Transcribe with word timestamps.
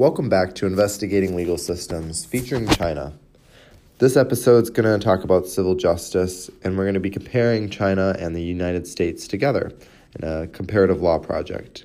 Welcome 0.00 0.30
back 0.30 0.54
to 0.54 0.66
Investigating 0.66 1.36
Legal 1.36 1.58
Systems 1.58 2.24
featuring 2.24 2.66
China. 2.68 3.12
This 3.98 4.16
episode 4.16 4.62
is 4.62 4.70
going 4.70 4.98
to 4.98 5.04
talk 5.04 5.24
about 5.24 5.46
civil 5.46 5.74
justice, 5.74 6.50
and 6.64 6.78
we're 6.78 6.84
going 6.84 6.94
to 6.94 7.00
be 7.00 7.10
comparing 7.10 7.68
China 7.68 8.16
and 8.18 8.34
the 8.34 8.40
United 8.40 8.86
States 8.86 9.28
together 9.28 9.74
in 10.18 10.26
a 10.26 10.46
comparative 10.46 11.02
law 11.02 11.18
project. 11.18 11.84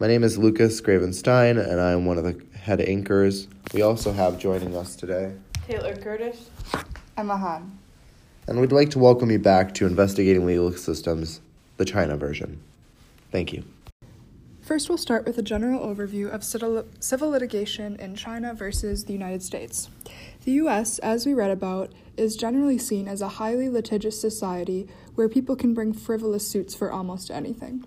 My 0.00 0.08
name 0.08 0.24
is 0.24 0.36
Lucas 0.36 0.80
Gravenstein, 0.80 1.64
and 1.64 1.80
I 1.80 1.92
am 1.92 2.06
one 2.06 2.18
of 2.18 2.24
the 2.24 2.44
head 2.58 2.80
anchors. 2.80 3.46
We 3.72 3.82
also 3.82 4.10
have 4.10 4.36
joining 4.36 4.74
us 4.74 4.96
today 4.96 5.32
Taylor 5.68 5.94
Curtis, 5.94 6.50
Emma 7.16 7.36
Han. 7.36 7.78
And 8.48 8.60
we'd 8.60 8.72
like 8.72 8.90
to 8.90 8.98
welcome 8.98 9.30
you 9.30 9.38
back 9.38 9.74
to 9.74 9.86
Investigating 9.86 10.44
Legal 10.44 10.72
Systems, 10.72 11.40
the 11.76 11.84
China 11.84 12.16
version. 12.16 12.60
Thank 13.30 13.52
you. 13.52 13.62
First, 14.72 14.88
we'll 14.88 14.96
start 14.96 15.26
with 15.26 15.36
a 15.36 15.42
general 15.42 15.86
overview 15.86 16.30
of 16.30 16.42
civil 16.42 17.28
litigation 17.28 17.94
in 17.96 18.14
China 18.16 18.54
versus 18.54 19.04
the 19.04 19.12
United 19.12 19.42
States. 19.42 19.90
The 20.46 20.52
US, 20.52 20.98
as 21.00 21.26
we 21.26 21.34
read 21.34 21.50
about, 21.50 21.92
is 22.16 22.36
generally 22.36 22.78
seen 22.78 23.06
as 23.06 23.20
a 23.20 23.28
highly 23.36 23.68
litigious 23.68 24.18
society 24.18 24.88
where 25.14 25.28
people 25.28 25.56
can 25.56 25.74
bring 25.74 25.92
frivolous 25.92 26.48
suits 26.48 26.74
for 26.74 26.90
almost 26.90 27.30
anything. 27.30 27.84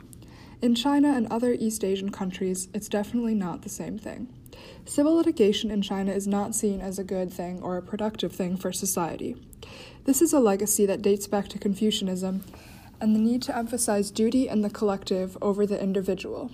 In 0.61 0.75
China 0.75 1.11
and 1.11 1.25
other 1.31 1.53
East 1.53 1.83
Asian 1.83 2.11
countries, 2.11 2.67
it's 2.71 2.87
definitely 2.87 3.33
not 3.33 3.63
the 3.63 3.69
same 3.69 3.97
thing. 3.97 4.31
Civil 4.85 5.15
litigation 5.15 5.71
in 5.71 5.81
China 5.81 6.11
is 6.11 6.27
not 6.27 6.53
seen 6.53 6.81
as 6.81 6.99
a 6.99 7.03
good 7.03 7.33
thing 7.33 7.63
or 7.63 7.77
a 7.77 7.81
productive 7.81 8.31
thing 8.31 8.57
for 8.57 8.71
society. 8.71 9.35
This 10.03 10.21
is 10.21 10.33
a 10.33 10.39
legacy 10.39 10.85
that 10.85 11.01
dates 11.01 11.25
back 11.25 11.47
to 11.47 11.57
Confucianism 11.57 12.43
and 13.01 13.15
the 13.15 13.19
need 13.19 13.41
to 13.41 13.57
emphasize 13.57 14.11
duty 14.11 14.47
and 14.47 14.63
the 14.63 14.69
collective 14.69 15.35
over 15.41 15.65
the 15.65 15.81
individual. 15.81 16.51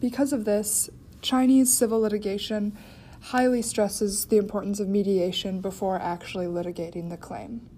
Because 0.00 0.32
of 0.32 0.44
this, 0.44 0.90
Chinese 1.22 1.72
civil 1.72 2.00
litigation 2.00 2.76
highly 3.20 3.62
stresses 3.62 4.26
the 4.26 4.36
importance 4.36 4.78
of 4.78 4.88
mediation 4.88 5.60
before 5.60 5.98
actually 5.98 6.46
litigating 6.46 7.10
the 7.10 7.16
claim. 7.16 7.68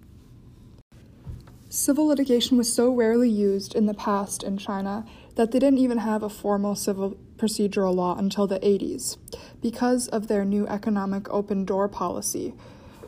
Civil 1.71 2.07
litigation 2.07 2.57
was 2.57 2.73
so 2.73 2.91
rarely 2.91 3.29
used 3.29 3.75
in 3.75 3.87
the 3.87 3.95
past 3.95 4.43
in 4.43 4.57
China 4.57 5.05
that 5.37 5.53
they 5.53 5.59
didn't 5.59 5.79
even 5.79 5.99
have 5.99 6.23
a 6.23 6.31
formal 6.31 6.75
civil 6.75 7.17
procedural 7.37 7.95
law 7.95 8.17
until 8.17 8.47
the 8.47 8.59
80s 8.61 9.17
because 9.61 10.09
of 10.09 10.29
their 10.29 10.45
new 10.45 10.67
economic 10.67 11.29
open 11.29 11.65
door 11.65 11.87
policy, 11.87 12.55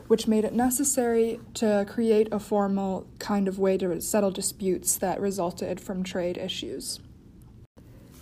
which 0.07 0.27
made 0.27 0.45
it 0.45 0.53
necessary 0.53 1.39
to 1.55 1.85
create 1.89 2.27
a 2.31 2.39
formal 2.39 3.07
kind 3.17 3.47
of 3.47 3.57
way 3.57 3.77
to 3.77 3.99
settle 3.99 4.31
disputes 4.31 4.95
that 4.97 5.19
resulted 5.19 5.79
from 5.79 6.03
trade 6.03 6.37
issues. 6.37 6.99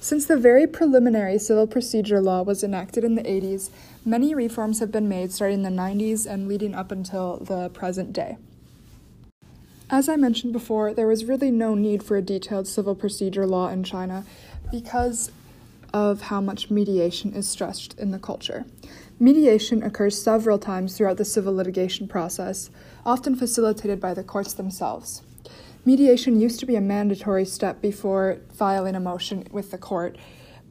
Since 0.01 0.27
the 0.27 0.37
very 0.37 0.65
preliminary 0.65 1.37
civil 1.37 1.67
procedure 1.67 2.21
law 2.21 2.41
was 2.41 2.63
enacted 2.63 3.03
in 3.03 3.15
the 3.15 3.23
80s, 3.23 3.69
many 4.05 4.33
reforms 4.33 4.79
have 4.79 4.93
been 4.93 5.09
made 5.09 5.33
starting 5.33 5.63
in 5.65 5.75
the 5.75 5.81
90s 5.81 6.25
and 6.25 6.47
leading 6.47 6.73
up 6.73 6.89
until 6.89 7.37
the 7.37 7.69
present 7.69 8.13
day. 8.13 8.37
As 9.89 10.07
I 10.07 10.15
mentioned 10.15 10.53
before, 10.53 10.93
there 10.93 11.07
was 11.07 11.25
really 11.25 11.51
no 11.51 11.75
need 11.75 12.01
for 12.01 12.15
a 12.15 12.21
detailed 12.21 12.65
civil 12.65 12.95
procedure 12.95 13.45
law 13.45 13.67
in 13.67 13.83
China 13.83 14.23
because 14.71 15.31
of 15.93 16.21
how 16.21 16.39
much 16.39 16.69
mediation 16.69 17.33
is 17.33 17.49
stressed 17.49 17.99
in 17.99 18.11
the 18.11 18.19
culture. 18.19 18.65
Mediation 19.19 19.83
occurs 19.83 20.21
several 20.21 20.59
times 20.59 20.95
throughout 20.95 21.17
the 21.17 21.25
civil 21.25 21.53
litigation 21.53 22.07
process, 22.07 22.69
often 23.05 23.35
facilitated 23.35 23.99
by 23.99 24.13
the 24.13 24.23
courts 24.23 24.53
themselves. 24.53 25.23
Mediation 25.85 26.39
used 26.39 26.59
to 26.59 26.65
be 26.65 26.75
a 26.75 26.81
mandatory 26.81 27.45
step 27.45 27.81
before 27.81 28.41
filing 28.53 28.95
a 28.95 28.99
motion 28.99 29.47
with 29.51 29.71
the 29.71 29.77
court, 29.77 30.17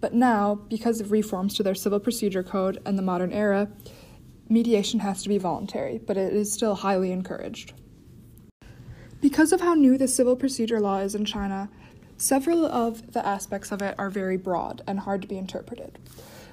but 0.00 0.12
now, 0.12 0.54
because 0.54 1.00
of 1.00 1.10
reforms 1.10 1.54
to 1.54 1.62
their 1.62 1.74
civil 1.74 1.98
procedure 1.98 2.42
code 2.42 2.80
and 2.84 2.98
the 2.98 3.02
modern 3.02 3.32
era, 3.32 3.68
mediation 4.48 5.00
has 5.00 5.22
to 5.22 5.28
be 5.28 5.38
voluntary, 5.38 5.98
but 5.98 6.16
it 6.16 6.32
is 6.32 6.52
still 6.52 6.74
highly 6.74 7.10
encouraged. 7.10 7.72
Because 9.20 9.52
of 9.52 9.60
how 9.60 9.74
new 9.74 9.98
the 9.98 10.06
civil 10.06 10.36
procedure 10.36 10.78
law 10.78 10.98
is 10.98 11.14
in 11.14 11.24
China, 11.24 11.68
several 12.16 12.66
of 12.66 13.12
the 13.12 13.26
aspects 13.26 13.72
of 13.72 13.82
it 13.82 13.94
are 13.98 14.10
very 14.10 14.36
broad 14.36 14.82
and 14.86 15.00
hard 15.00 15.22
to 15.22 15.28
be 15.28 15.38
interpreted. 15.38 15.98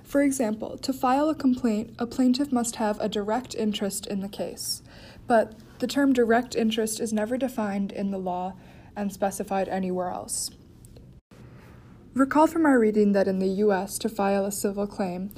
For 0.06 0.22
example, 0.22 0.78
to 0.78 0.94
file 0.94 1.30
a 1.30 1.36
complaint, 1.36 1.96
a 1.98 2.06
plaintiff 2.06 2.52
must 2.52 2.76
have 2.76 3.00
a 3.02 3.10
direct 3.10 3.56
interest 3.56 4.06
in 4.06 4.22
the 4.22 4.30
case. 4.30 4.84
But 5.28 5.54
the 5.80 5.88
term 5.88 6.14
direct 6.14 6.56
interest 6.56 7.00
is 7.00 7.12
never 7.12 7.38
defined 7.38 7.92
in 7.92 8.12
the 8.12 8.20
law 8.20 8.54
and 8.96 9.12
specified 9.12 9.68
anywhere 9.68 10.10
else. 10.10 10.52
Recall 12.14 12.48
from 12.48 12.66
our 12.66 12.80
reading 12.80 13.12
that 13.12 13.28
in 13.28 13.40
the 13.40 13.48
US, 13.66 13.98
to 13.98 14.08
file 14.08 14.46
a 14.46 14.52
civil 14.52 14.88
claim, 14.88 15.32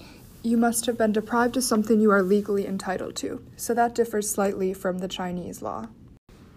you 0.43 0.57
must 0.57 0.85
have 0.85 0.97
been 0.97 1.11
deprived 1.11 1.57
of 1.57 1.63
something 1.63 1.99
you 1.99 2.11
are 2.11 2.21
legally 2.21 2.67
entitled 2.67 3.15
to, 3.15 3.43
so 3.55 3.73
that 3.73 3.95
differs 3.95 4.29
slightly 4.29 4.73
from 4.73 4.99
the 4.99 5.07
Chinese 5.07 5.61
law. 5.61 5.87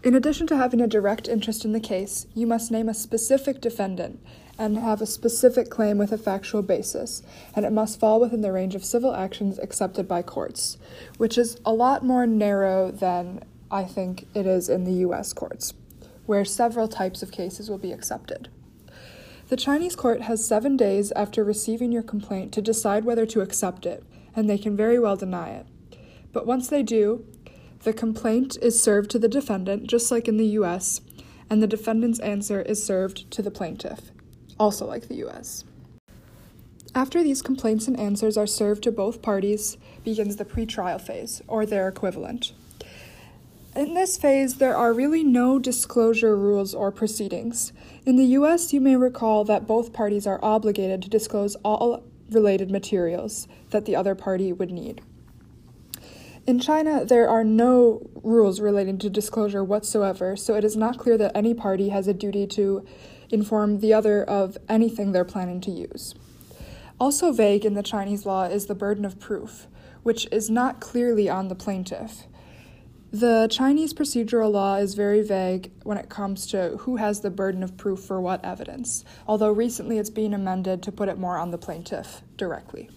In 0.03 0.15
addition 0.15 0.47
to 0.49 0.56
having 0.56 0.81
a 0.81 0.87
direct 0.87 1.28
interest 1.28 1.65
in 1.65 1.72
the 1.72 1.81
case, 1.81 2.26
you 2.34 2.47
must 2.47 2.70
name 2.70 2.88
a 2.88 2.94
specific 2.94 3.60
defendant 3.60 4.20
and 4.60 4.76
have 4.76 5.00
a 5.00 5.06
specific 5.06 5.71
claim 5.71 5.97
with 5.97 6.12
a 6.12 6.19
factual 6.19 6.60
basis, 6.60 7.22
and 7.56 7.65
it 7.65 7.72
must 7.72 7.98
fall 7.98 8.21
within 8.21 8.43
the 8.43 8.53
range 8.53 8.75
of 8.75 8.84
civil 8.84 9.15
actions 9.15 9.59
accepted 9.59 10.06
by 10.06 10.21
courts, 10.21 10.76
which 11.16 11.38
is 11.38 11.59
a 11.65 11.72
lot 11.72 12.04
more 12.04 12.26
narrow 12.26 12.91
than 12.91 13.43
I 13.70 13.84
think 13.84 14.26
it 14.34 14.44
is 14.47 14.69
in 14.69 14.84
the 14.84 15.06
US 15.09 15.32
courts, 15.32 15.72
where 16.26 16.44
several 16.44 16.88
types 16.88 17.22
of 17.22 17.32
cases 17.32 17.70
will 17.70 17.78
be 17.78 17.91
accepted. 17.91 18.50
The 19.49 19.56
Chinese 19.56 19.97
court 19.97 20.20
has 20.22 20.47
seven 20.47 20.76
days 20.76 21.10
after 21.12 21.43
receiving 21.43 21.91
your 21.91 22.03
complaint 22.03 22.53
to 22.53 22.60
decide 22.60 23.06
whether 23.06 23.25
to 23.25 23.41
accept 23.41 23.87
it, 23.87 24.04
and 24.37 24.49
they 24.49 24.59
can 24.59 24.76
very 24.76 24.99
well 24.99 25.16
deny 25.16 25.53
it. 25.53 25.66
But 26.34 26.47
once 26.47 26.69
they 26.69 26.82
do, 26.82 27.25
the 27.84 27.94
complaint 27.94 28.59
is 28.60 28.81
served 28.81 29.10
to 29.12 29.19
the 29.19 29.26
defendant, 29.26 29.87
just 29.87 30.10
like 30.10 30.28
in 30.28 30.37
the 30.37 30.59
US, 30.60 31.00
and 31.49 31.62
the 31.62 31.66
defendant's 31.66 32.20
answer 32.20 32.60
is 32.60 32.84
served 32.84 33.31
to 33.31 33.41
the 33.41 33.50
plaintiff 33.50 34.10
also 34.60 34.87
like 34.87 35.09
the 35.09 35.26
US. 35.26 35.65
After 36.94 37.22
these 37.22 37.41
complaints 37.41 37.88
and 37.88 37.98
answers 37.98 38.37
are 38.37 38.47
served 38.47 38.82
to 38.84 38.93
both 38.93 39.22
parties, 39.22 39.76
begins 40.04 40.37
the 40.37 40.44
pretrial 40.44 41.00
phase, 41.00 41.41
or 41.48 41.65
their 41.65 41.88
equivalent. 41.88 42.53
In 43.76 43.94
this 43.94 44.19
phase, 44.19 44.56
there 44.56 44.76
are 44.76 44.93
really 44.93 45.22
no 45.22 45.60
disclosure 45.60 46.37
rules 46.37 46.75
or 46.75 46.91
proceedings. 46.91 47.72
In 48.04 48.16
the 48.16 48.25
US, 48.38 48.72
you 48.72 48.81
may 48.81 48.97
recall 48.97 49.44
that 49.44 49.66
both 49.69 49.93
parties 49.93 50.26
are 50.26 50.41
obligated 50.43 51.00
to 51.03 51.09
disclose 51.09 51.54
all 51.65 52.03
related 52.31 52.70
materials 52.70 53.47
that 53.70 53.84
the 53.84 53.97
other 53.97 54.15
party 54.16 54.53
would 54.53 54.72
need. 54.72 55.00
In 56.47 56.59
China, 56.59 57.04
there 57.04 57.28
are 57.28 57.44
no 57.44 58.10
rules 58.25 58.60
relating 58.60 58.99
to 58.99 59.10
disclosure 59.10 59.62
whatsoever, 59.62 60.34
so 60.34 60.54
it 60.56 60.65
is 60.65 60.76
not 60.76 60.99
clear 60.99 61.16
that 61.16 61.37
any 61.37 61.54
party 61.54 61.91
has 61.91 62.09
a 62.09 62.15
duty 62.15 62.47
to 62.49 62.84
inform 63.30 63.80
the 63.80 63.92
other 63.92 64.22
of 64.22 64.58
anything 64.68 65.12
they're 65.12 65.24
planning 65.24 65.60
to 65.62 65.70
use. 65.70 66.14
Also 66.98 67.32
vague 67.32 67.64
in 67.64 67.74
the 67.74 67.82
Chinese 67.82 68.26
law 68.26 68.44
is 68.44 68.66
the 68.66 68.74
burden 68.74 69.04
of 69.04 69.18
proof, 69.18 69.66
which 70.02 70.28
is 70.30 70.50
not 70.50 70.80
clearly 70.80 71.28
on 71.28 71.48
the 71.48 71.54
plaintiff. 71.54 72.26
The 73.12 73.48
Chinese 73.50 73.92
procedural 73.92 74.52
law 74.52 74.76
is 74.76 74.94
very 74.94 75.20
vague 75.22 75.72
when 75.82 75.98
it 75.98 76.08
comes 76.08 76.46
to 76.48 76.76
who 76.80 76.96
has 76.96 77.20
the 77.20 77.30
burden 77.30 77.64
of 77.64 77.76
proof 77.76 78.00
for 78.00 78.20
what 78.20 78.44
evidence, 78.44 79.04
although 79.26 79.50
recently 79.50 79.98
it's 79.98 80.10
being 80.10 80.32
amended 80.32 80.82
to 80.84 80.92
put 80.92 81.08
it 81.08 81.19
more 81.19 81.36
on 81.36 81.50
the 81.50 81.58
plaintiff 81.58 82.22
directly. 82.36 82.88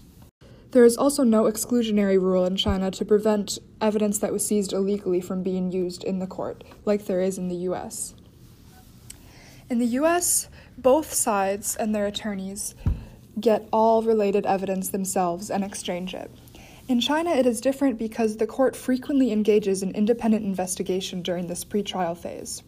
There 0.70 0.86
is 0.86 0.98
also 0.98 1.24
no 1.24 1.44
exclusionary 1.44 2.22
rule 2.22 2.46
in 2.46 2.58
China 2.58 2.92
to 2.92 3.06
prevent 3.06 3.58
evidence 3.80 4.20
that 4.20 4.34
was 4.34 4.46
seized 4.46 4.74
illegally 4.74 5.22
from 5.22 5.44
being 5.44 5.72
used 5.72 6.04
in 6.04 6.20
the 6.20 6.28
court, 6.28 6.64
like 6.84 7.06
there 7.06 7.22
is 7.22 7.38
in 7.38 7.48
the 7.48 7.68
US. 7.70 8.14
In 9.70 9.80
the 9.80 9.86
US, 9.86 10.50
both 10.78 11.14
sides 11.14 11.76
and 11.76 11.96
their 11.96 12.06
attorneys 12.06 12.76
get 13.40 13.68
all 13.72 14.04
related 14.04 14.46
evidence 14.46 14.90
themselves 14.90 15.50
and 15.50 15.64
exchange 15.64 16.14
it. 16.14 16.30
In 16.88 17.00
China, 17.00 17.32
it 17.32 17.46
is 17.46 17.62
different 17.62 17.98
because 17.98 18.38
the 18.38 18.48
court 18.48 18.76
frequently 18.76 19.32
engages 19.32 19.82
in 19.82 19.96
independent 19.96 20.44
investigation 20.44 21.22
during 21.22 21.48
this 21.48 21.64
pretrial 21.64 22.18
phase. 22.18 22.62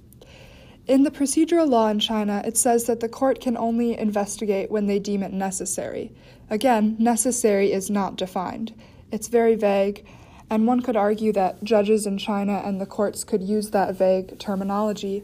In 0.88 1.04
the 1.04 1.12
procedural 1.12 1.68
law 1.68 1.90
in 1.90 2.00
China, 2.00 2.42
it 2.46 2.56
says 2.56 2.86
that 2.86 3.02
the 3.02 3.10
court 3.10 3.42
can 3.42 3.58
only 3.58 3.98
investigate 3.98 4.72
when 4.72 4.86
they 4.86 5.00
deem 5.00 5.22
it 5.22 5.34
necessary. 5.34 6.12
Again, 6.50 6.96
necessary 6.98 7.72
is 7.74 7.90
not 7.90 8.16
defined. 8.16 8.74
It's 9.12 9.28
very 9.28 9.56
vague, 9.56 10.06
and 10.50 10.68
one 10.68 10.82
could 10.82 10.96
argue 10.96 11.34
that 11.34 11.64
judges 11.64 12.06
in 12.06 12.18
China 12.18 12.62
and 12.64 12.80
the 12.80 12.86
courts 12.86 13.24
could 13.24 13.44
use 13.44 13.72
that 13.72 13.96
vague 13.96 14.40
terminology 14.40 15.24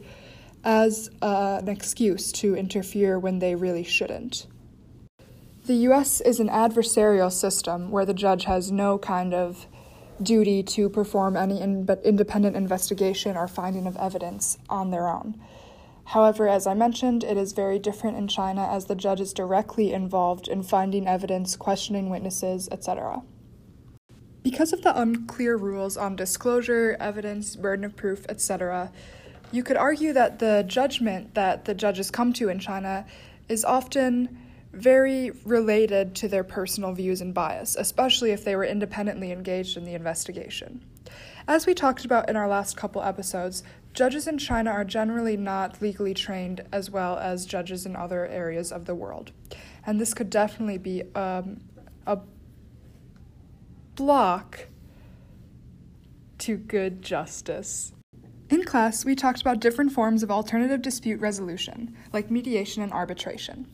as 0.63 1.09
uh, 1.21 1.59
an 1.61 1.69
excuse 1.69 2.31
to 2.31 2.55
interfere 2.55 3.17
when 3.17 3.39
they 3.39 3.55
really 3.55 3.83
shouldn't. 3.83 4.47
The 5.65 5.75
US 5.89 6.21
is 6.21 6.39
an 6.39 6.49
adversarial 6.49 7.31
system 7.31 7.91
where 7.91 8.05
the 8.05 8.13
judge 8.13 8.45
has 8.45 8.71
no 8.71 8.97
kind 8.97 9.33
of 9.33 9.67
duty 10.21 10.63
to 10.63 10.89
perform 10.89 11.35
any 11.35 11.61
in- 11.61 11.87
independent 12.03 12.55
investigation 12.55 13.37
or 13.37 13.47
finding 13.47 13.87
of 13.87 13.97
evidence 13.97 14.57
on 14.69 14.91
their 14.91 15.07
own. 15.07 15.39
However, 16.05 16.47
as 16.47 16.67
I 16.67 16.73
mentioned, 16.73 17.23
it 17.23 17.37
is 17.37 17.53
very 17.53 17.79
different 17.79 18.17
in 18.17 18.27
China 18.27 18.67
as 18.67 18.85
the 18.85 18.95
judge 18.95 19.21
is 19.21 19.33
directly 19.33 19.93
involved 19.93 20.47
in 20.47 20.63
finding 20.63 21.07
evidence, 21.07 21.55
questioning 21.55 22.09
witnesses, 22.09 22.67
etc. 22.71 23.21
Because 24.43 24.73
of 24.73 24.81
the 24.81 24.99
unclear 24.99 25.55
rules 25.55 25.95
on 25.95 26.15
disclosure, 26.15 26.97
evidence, 26.99 27.55
burden 27.55 27.85
of 27.85 27.95
proof, 27.95 28.25
etc., 28.27 28.91
you 29.51 29.63
could 29.63 29.77
argue 29.77 30.13
that 30.13 30.39
the 30.39 30.63
judgment 30.67 31.33
that 31.35 31.65
the 31.65 31.73
judges 31.73 32.09
come 32.09 32.33
to 32.33 32.49
in 32.49 32.59
China 32.59 33.05
is 33.49 33.65
often 33.65 34.37
very 34.73 35.31
related 35.43 36.15
to 36.15 36.27
their 36.27 36.43
personal 36.43 36.93
views 36.93 37.19
and 37.21 37.33
bias, 37.33 37.75
especially 37.75 38.31
if 38.31 38.45
they 38.45 38.55
were 38.55 38.63
independently 38.63 39.31
engaged 39.31 39.75
in 39.75 39.83
the 39.83 39.93
investigation. 39.93 40.83
As 41.47 41.65
we 41.65 41.73
talked 41.73 42.05
about 42.05 42.29
in 42.29 42.37
our 42.37 42.47
last 42.47 42.77
couple 42.77 43.01
episodes, 43.01 43.63
judges 43.93 44.27
in 44.27 44.37
China 44.37 44.71
are 44.71 44.85
generally 44.85 45.35
not 45.35 45.81
legally 45.81 46.13
trained 46.13 46.61
as 46.71 46.89
well 46.89 47.17
as 47.17 47.45
judges 47.45 47.85
in 47.85 47.95
other 47.95 48.25
areas 48.27 48.71
of 48.71 48.85
the 48.85 48.95
world. 48.95 49.31
And 49.85 49.99
this 49.99 50.13
could 50.13 50.29
definitely 50.29 50.77
be 50.77 51.03
um, 51.15 51.59
a 52.07 52.19
block 53.95 54.67
to 56.37 56.55
good 56.55 57.01
justice. 57.01 57.91
In 58.51 58.65
class, 58.65 59.05
we 59.05 59.15
talked 59.15 59.39
about 59.39 59.61
different 59.61 59.93
forms 59.93 60.23
of 60.23 60.29
alternative 60.29 60.81
dispute 60.81 61.21
resolution, 61.21 61.95
like 62.11 62.29
mediation 62.29 62.83
and 62.83 62.91
arbitration. 62.91 63.65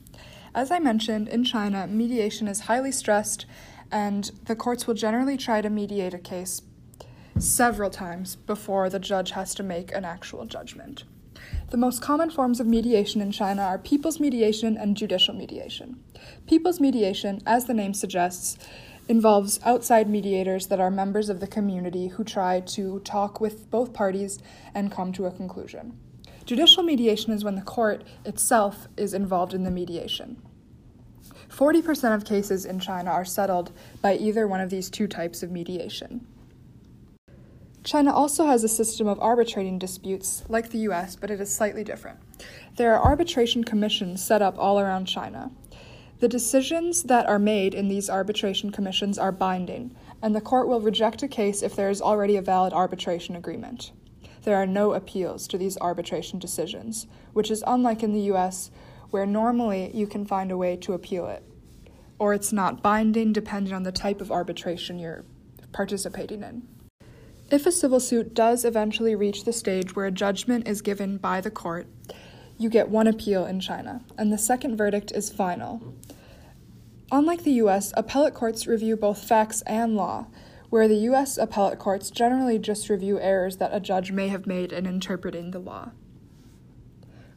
As 0.53 0.69
I 0.69 0.77
mentioned, 0.77 1.27
in 1.29 1.43
China, 1.43 1.87
mediation 1.87 2.47
is 2.47 2.59
highly 2.59 2.91
stressed, 2.91 3.47
and 3.91 4.29
the 4.45 4.55
courts 4.55 4.85
will 4.85 4.93
generally 4.93 5.35
try 5.35 5.61
to 5.61 5.71
mediate 5.71 6.13
a 6.13 6.19
case 6.19 6.61
several 7.39 7.89
times 7.89 8.35
before 8.35 8.87
the 8.87 8.99
judge 8.99 9.31
has 9.31 9.55
to 9.55 9.63
make 9.63 9.91
an 9.93 10.05
actual 10.05 10.45
judgment. 10.45 11.05
The 11.71 11.77
most 11.77 12.03
common 12.03 12.29
forms 12.29 12.59
of 12.59 12.67
mediation 12.67 13.19
in 13.19 13.31
China 13.31 13.63
are 13.63 13.79
people's 13.79 14.19
mediation 14.19 14.77
and 14.77 14.95
judicial 14.95 15.33
mediation. 15.33 16.03
People's 16.45 16.79
mediation, 16.79 17.41
as 17.47 17.65
the 17.65 17.73
name 17.73 17.95
suggests, 17.95 18.59
involves 19.07 19.59
outside 19.63 20.09
mediators 20.09 20.67
that 20.67 20.79
are 20.79 20.91
members 20.91 21.29
of 21.29 21.39
the 21.39 21.47
community 21.47 22.07
who 22.07 22.23
try 22.23 22.59
to 22.59 22.99
talk 22.99 23.39
with 23.39 23.69
both 23.71 23.93
parties 23.93 24.39
and 24.73 24.91
come 24.91 25.13
to 25.13 25.25
a 25.25 25.31
conclusion. 25.31 25.97
Judicial 26.45 26.83
mediation 26.83 27.33
is 27.33 27.43
when 27.43 27.55
the 27.55 27.61
court 27.61 28.03
itself 28.25 28.87
is 28.95 29.13
involved 29.13 29.53
in 29.53 29.63
the 29.63 29.71
mediation. 29.71 30.41
40% 31.49 32.15
of 32.15 32.25
cases 32.25 32.65
in 32.65 32.79
China 32.79 33.09
are 33.09 33.25
settled 33.25 33.71
by 34.01 34.15
either 34.15 34.47
one 34.47 34.61
of 34.61 34.69
these 34.69 34.89
two 34.89 35.07
types 35.07 35.43
of 35.43 35.51
mediation. 35.51 36.25
China 37.83 38.13
also 38.13 38.45
has 38.47 38.65
a 38.65 38.67
system 38.67 39.07
of 39.07 39.17
arbitrating 39.21 39.79
disputes, 39.79 40.43
like 40.49 40.71
the 40.71 40.79
US, 40.89 41.15
but 41.15 41.31
it 41.31 41.39
is 41.39 41.53
slightly 41.55 41.85
different. 41.85 42.19
There 42.75 42.93
are 42.93 43.03
arbitration 43.03 43.63
commissions 43.63 44.21
set 44.21 44.41
up 44.41 44.59
all 44.59 44.79
around 44.79 45.05
China. 45.05 45.51
The 46.19 46.27
decisions 46.27 47.03
that 47.03 47.27
are 47.27 47.37
made 47.37 47.75
in 47.75 47.89
these 47.89 48.09
arbitration 48.09 48.71
commissions 48.71 49.19
are 49.19 49.31
binding, 49.31 49.95
and 50.19 50.35
the 50.35 50.41
court 50.41 50.67
will 50.67 50.81
reject 50.81 51.21
a 51.21 51.27
case 51.27 51.61
if 51.61 51.75
there 51.75 51.91
is 51.91 52.01
already 52.01 52.35
a 52.37 52.41
valid 52.41 52.73
arbitration 52.73 53.35
agreement. 53.35 53.91
There 54.41 54.55
are 54.55 54.65
no 54.65 54.93
appeals 54.93 55.47
to 55.49 55.59
these 55.59 55.77
arbitration 55.77 56.39
decisions, 56.39 57.05
which 57.33 57.51
is 57.51 57.63
unlike 57.67 58.01
in 58.01 58.13
the 58.13 58.31
US, 58.33 58.71
where 59.11 59.27
normally 59.27 59.91
you 59.93 60.07
can 60.07 60.25
find 60.25 60.51
a 60.51 60.57
way 60.57 60.75
to 60.77 60.93
appeal 60.93 61.27
it. 61.27 61.43
Or 62.17 62.33
it's 62.33 62.51
not 62.51 62.81
binding 62.81 63.31
depending 63.31 63.73
on 63.73 63.83
the 63.83 63.91
type 63.91 64.19
of 64.19 64.31
arbitration 64.31 64.97
you're 64.97 65.23
participating 65.71 66.41
in. 66.41 66.67
If 67.51 67.67
a 67.67 67.71
civil 67.71 67.99
suit 67.99 68.33
does 68.33 68.65
eventually 68.65 69.13
reach 69.13 69.45
the 69.45 69.53
stage 69.53 69.95
where 69.95 70.07
a 70.07 70.11
judgment 70.11 70.67
is 70.67 70.81
given 70.81 71.17
by 71.17 71.41
the 71.41 71.51
court, 71.51 71.85
you 72.57 72.69
get 72.69 72.89
one 72.89 73.05
appeal 73.05 73.45
in 73.45 73.59
China, 73.59 74.01
and 74.17 74.33
the 74.33 74.37
second 74.37 74.77
verdict 74.77 75.11
is 75.11 75.29
final. 75.29 75.93
Unlike 77.09 77.43
the 77.43 77.53
US, 77.63 77.93
appellate 77.95 78.33
courts 78.33 78.67
review 78.67 78.97
both 78.97 79.23
facts 79.23 79.61
and 79.61 79.95
law, 79.95 80.27
where 80.69 80.89
the 80.89 81.07
US 81.11 81.37
appellate 81.37 81.79
courts 81.79 82.09
generally 82.09 82.59
just 82.59 82.89
review 82.89 83.17
errors 83.19 83.57
that 83.57 83.73
a 83.73 83.79
judge 83.79 84.11
may 84.11 84.27
have 84.27 84.45
made 84.45 84.73
in 84.73 84.85
interpreting 84.85 85.51
the 85.51 85.59
law. 85.59 85.91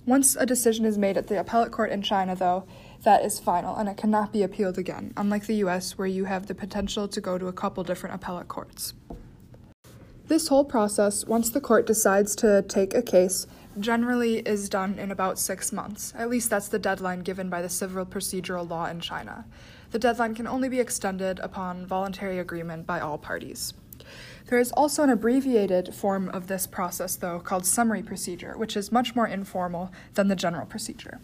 Once 0.05 0.35
a 0.35 0.45
decision 0.45 0.85
is 0.85 0.99
made 0.99 1.17
at 1.17 1.29
the 1.29 1.39
appellate 1.39 1.71
court 1.71 1.93
in 1.93 2.03
China, 2.03 2.35
though, 2.35 2.65
that 3.05 3.25
is 3.25 3.39
final 3.39 3.77
and 3.77 3.89
it 3.89 3.97
cannot 3.97 4.33
be 4.33 4.43
appealed 4.43 4.77
again, 4.77 5.13
unlike 5.17 5.47
the 5.47 5.63
US, 5.67 5.97
where 5.97 6.09
you 6.09 6.25
have 6.25 6.47
the 6.47 6.55
potential 6.55 7.07
to 7.07 7.21
go 7.21 7.39
to 7.39 7.47
a 7.47 7.53
couple 7.53 7.85
different 7.85 8.17
appellate 8.17 8.49
courts. 8.49 8.95
This 10.27 10.49
whole 10.49 10.65
process, 10.65 11.25
once 11.27 11.51
the 11.51 11.61
court 11.61 11.87
decides 11.87 12.35
to 12.37 12.63
take 12.63 12.93
a 12.93 13.03
case, 13.03 13.47
generally 13.79 14.39
is 14.39 14.69
done 14.69 14.99
in 14.99 15.11
about 15.11 15.39
six 15.39 15.73
months. 15.73 16.13
At 16.17 16.29
least 16.29 16.51
that's 16.51 16.69
the 16.69 16.79
deadline 16.79 17.21
given 17.21 17.49
by 17.49 17.63
the 17.63 17.69
civil 17.69 18.05
procedural 18.05 18.69
law 18.69 18.87
in 18.87 19.01
China. 19.01 19.45
The 19.93 19.99
deadline 19.99 20.35
can 20.35 20.47
only 20.47 20.69
be 20.69 20.81
extended 20.81 21.39
upon 21.41 21.87
voluntary 21.87 22.39
agreement 22.39 22.87
by 22.87 23.01
all 23.01 23.19
parties. 23.19 23.75
There 24.47 24.59
is 24.59 24.73
also 24.73 25.05
an 25.05 25.11
abbreviated 25.11 25.95
form 25.95 26.29
of 26.31 26.49
this 26.49 26.67
process, 26.67 27.15
though, 27.15 27.39
called 27.39 27.65
summary 27.65 28.03
procedure, 28.03 28.55
which 28.57 28.77
is 28.77 28.91
much 28.91 29.15
more 29.15 29.29
informal 29.29 29.93
than 30.15 30.29
the 30.29 30.37
general 30.37 30.67
procedure. 30.67 31.21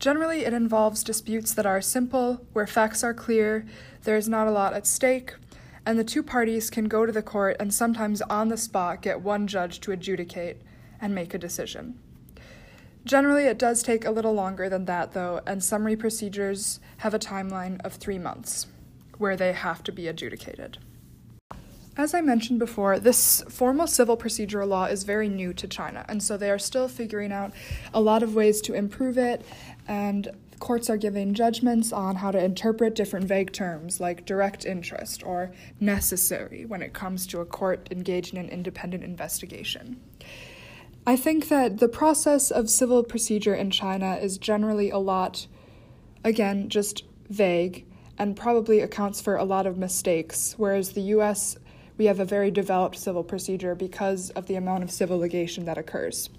Generally, 0.00 0.44
it 0.44 0.52
involves 0.52 1.04
disputes 1.04 1.54
that 1.54 1.66
are 1.66 1.80
simple, 1.80 2.44
where 2.52 2.66
facts 2.66 3.04
are 3.04 3.14
clear, 3.14 3.64
there 4.02 4.16
is 4.16 4.28
not 4.28 4.48
a 4.48 4.50
lot 4.50 4.74
at 4.74 4.86
stake, 4.86 5.34
and 5.86 5.96
the 5.96 6.04
two 6.04 6.22
parties 6.22 6.70
can 6.70 6.86
go 6.86 7.06
to 7.06 7.12
the 7.12 7.22
court 7.22 7.56
and 7.60 7.72
sometimes 7.72 8.22
on 8.22 8.48
the 8.48 8.56
spot 8.56 9.02
get 9.02 9.20
one 9.20 9.46
judge 9.46 9.80
to 9.80 9.92
adjudicate 9.92 10.60
and 11.02 11.14
make 11.14 11.34
a 11.34 11.38
decision. 11.38 11.98
Generally, 13.04 13.44
it 13.44 13.58
does 13.58 13.82
take 13.82 14.04
a 14.04 14.10
little 14.10 14.32
longer 14.32 14.68
than 14.68 14.84
that, 14.84 15.12
though, 15.12 15.40
and 15.44 15.62
summary 15.62 15.96
procedures 15.96 16.78
have 16.98 17.12
a 17.12 17.18
timeline 17.18 17.80
of 17.84 17.94
three 17.94 18.18
months 18.18 18.68
where 19.18 19.36
they 19.36 19.52
have 19.52 19.82
to 19.84 19.92
be 19.92 20.06
adjudicated. 20.06 20.78
As 21.96 22.14
I 22.14 22.22
mentioned 22.22 22.58
before, 22.58 22.98
this 22.98 23.42
formal 23.50 23.86
civil 23.86 24.16
procedural 24.16 24.68
law 24.68 24.84
is 24.86 25.02
very 25.02 25.28
new 25.28 25.52
to 25.52 25.68
China, 25.68 26.06
and 26.08 26.22
so 26.22 26.36
they 26.38 26.50
are 26.50 26.58
still 26.58 26.88
figuring 26.88 27.32
out 27.32 27.52
a 27.92 28.00
lot 28.00 28.22
of 28.22 28.34
ways 28.34 28.62
to 28.62 28.72
improve 28.72 29.18
it 29.18 29.44
and 29.86 30.30
courts 30.62 30.88
are 30.88 30.96
giving 30.96 31.34
judgments 31.34 31.92
on 31.92 32.14
how 32.14 32.30
to 32.30 32.42
interpret 32.42 32.94
different 32.94 33.26
vague 33.26 33.52
terms 33.52 33.98
like 33.98 34.24
direct 34.24 34.64
interest 34.64 35.20
or 35.26 35.50
necessary 35.80 36.64
when 36.64 36.80
it 36.80 36.92
comes 36.92 37.26
to 37.26 37.40
a 37.40 37.44
court 37.44 37.88
engaging 37.90 38.38
in 38.38 38.48
independent 38.48 39.02
investigation. 39.02 40.00
I 41.04 41.16
think 41.16 41.48
that 41.48 41.78
the 41.78 41.88
process 41.88 42.52
of 42.52 42.70
civil 42.70 43.02
procedure 43.02 43.56
in 43.56 43.72
China 43.72 44.14
is 44.14 44.38
generally 44.38 44.88
a 44.88 44.98
lot, 44.98 45.48
again, 46.22 46.68
just 46.68 47.02
vague 47.28 47.84
and 48.18 48.36
probably 48.36 48.78
accounts 48.78 49.20
for 49.20 49.34
a 49.34 49.42
lot 49.42 49.66
of 49.66 49.76
mistakes, 49.76 50.54
whereas 50.58 50.92
the 50.92 51.00
US, 51.16 51.56
we 51.98 52.04
have 52.04 52.20
a 52.20 52.24
very 52.24 52.52
developed 52.52 52.96
civil 52.96 53.24
procedure 53.24 53.74
because 53.74 54.30
of 54.30 54.46
the 54.46 54.54
amount 54.54 54.84
of 54.84 54.92
civil 54.92 55.18
litigation 55.18 55.64
that 55.64 55.76
occurs. 55.76 56.30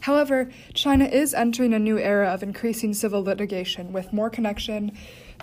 However, 0.00 0.50
China 0.74 1.06
is 1.06 1.32
entering 1.32 1.72
a 1.72 1.78
new 1.78 1.98
era 1.98 2.28
of 2.28 2.42
increasing 2.42 2.92
civil 2.92 3.22
litigation 3.24 3.90
with 3.90 4.12
more 4.12 4.28
connection 4.28 4.92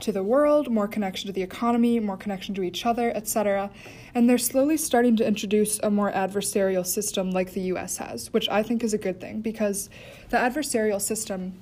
to 0.01 0.11
the 0.11 0.23
world, 0.23 0.69
more 0.69 0.87
connection 0.87 1.27
to 1.27 1.33
the 1.33 1.41
economy, 1.41 1.99
more 1.99 2.17
connection 2.17 2.53
to 2.55 2.63
each 2.63 2.85
other, 2.85 3.11
etc. 3.15 3.69
And 4.13 4.29
they're 4.29 4.37
slowly 4.37 4.77
starting 4.77 5.15
to 5.17 5.27
introduce 5.27 5.79
a 5.79 5.89
more 5.89 6.11
adversarial 6.11 6.85
system 6.85 7.31
like 7.31 7.53
the 7.53 7.61
US 7.73 7.97
has, 7.97 8.31
which 8.33 8.49
I 8.49 8.63
think 8.63 8.83
is 8.83 8.93
a 8.93 8.97
good 8.97 9.19
thing 9.19 9.41
because 9.41 9.89
the 10.29 10.37
adversarial 10.37 11.01
system 11.01 11.59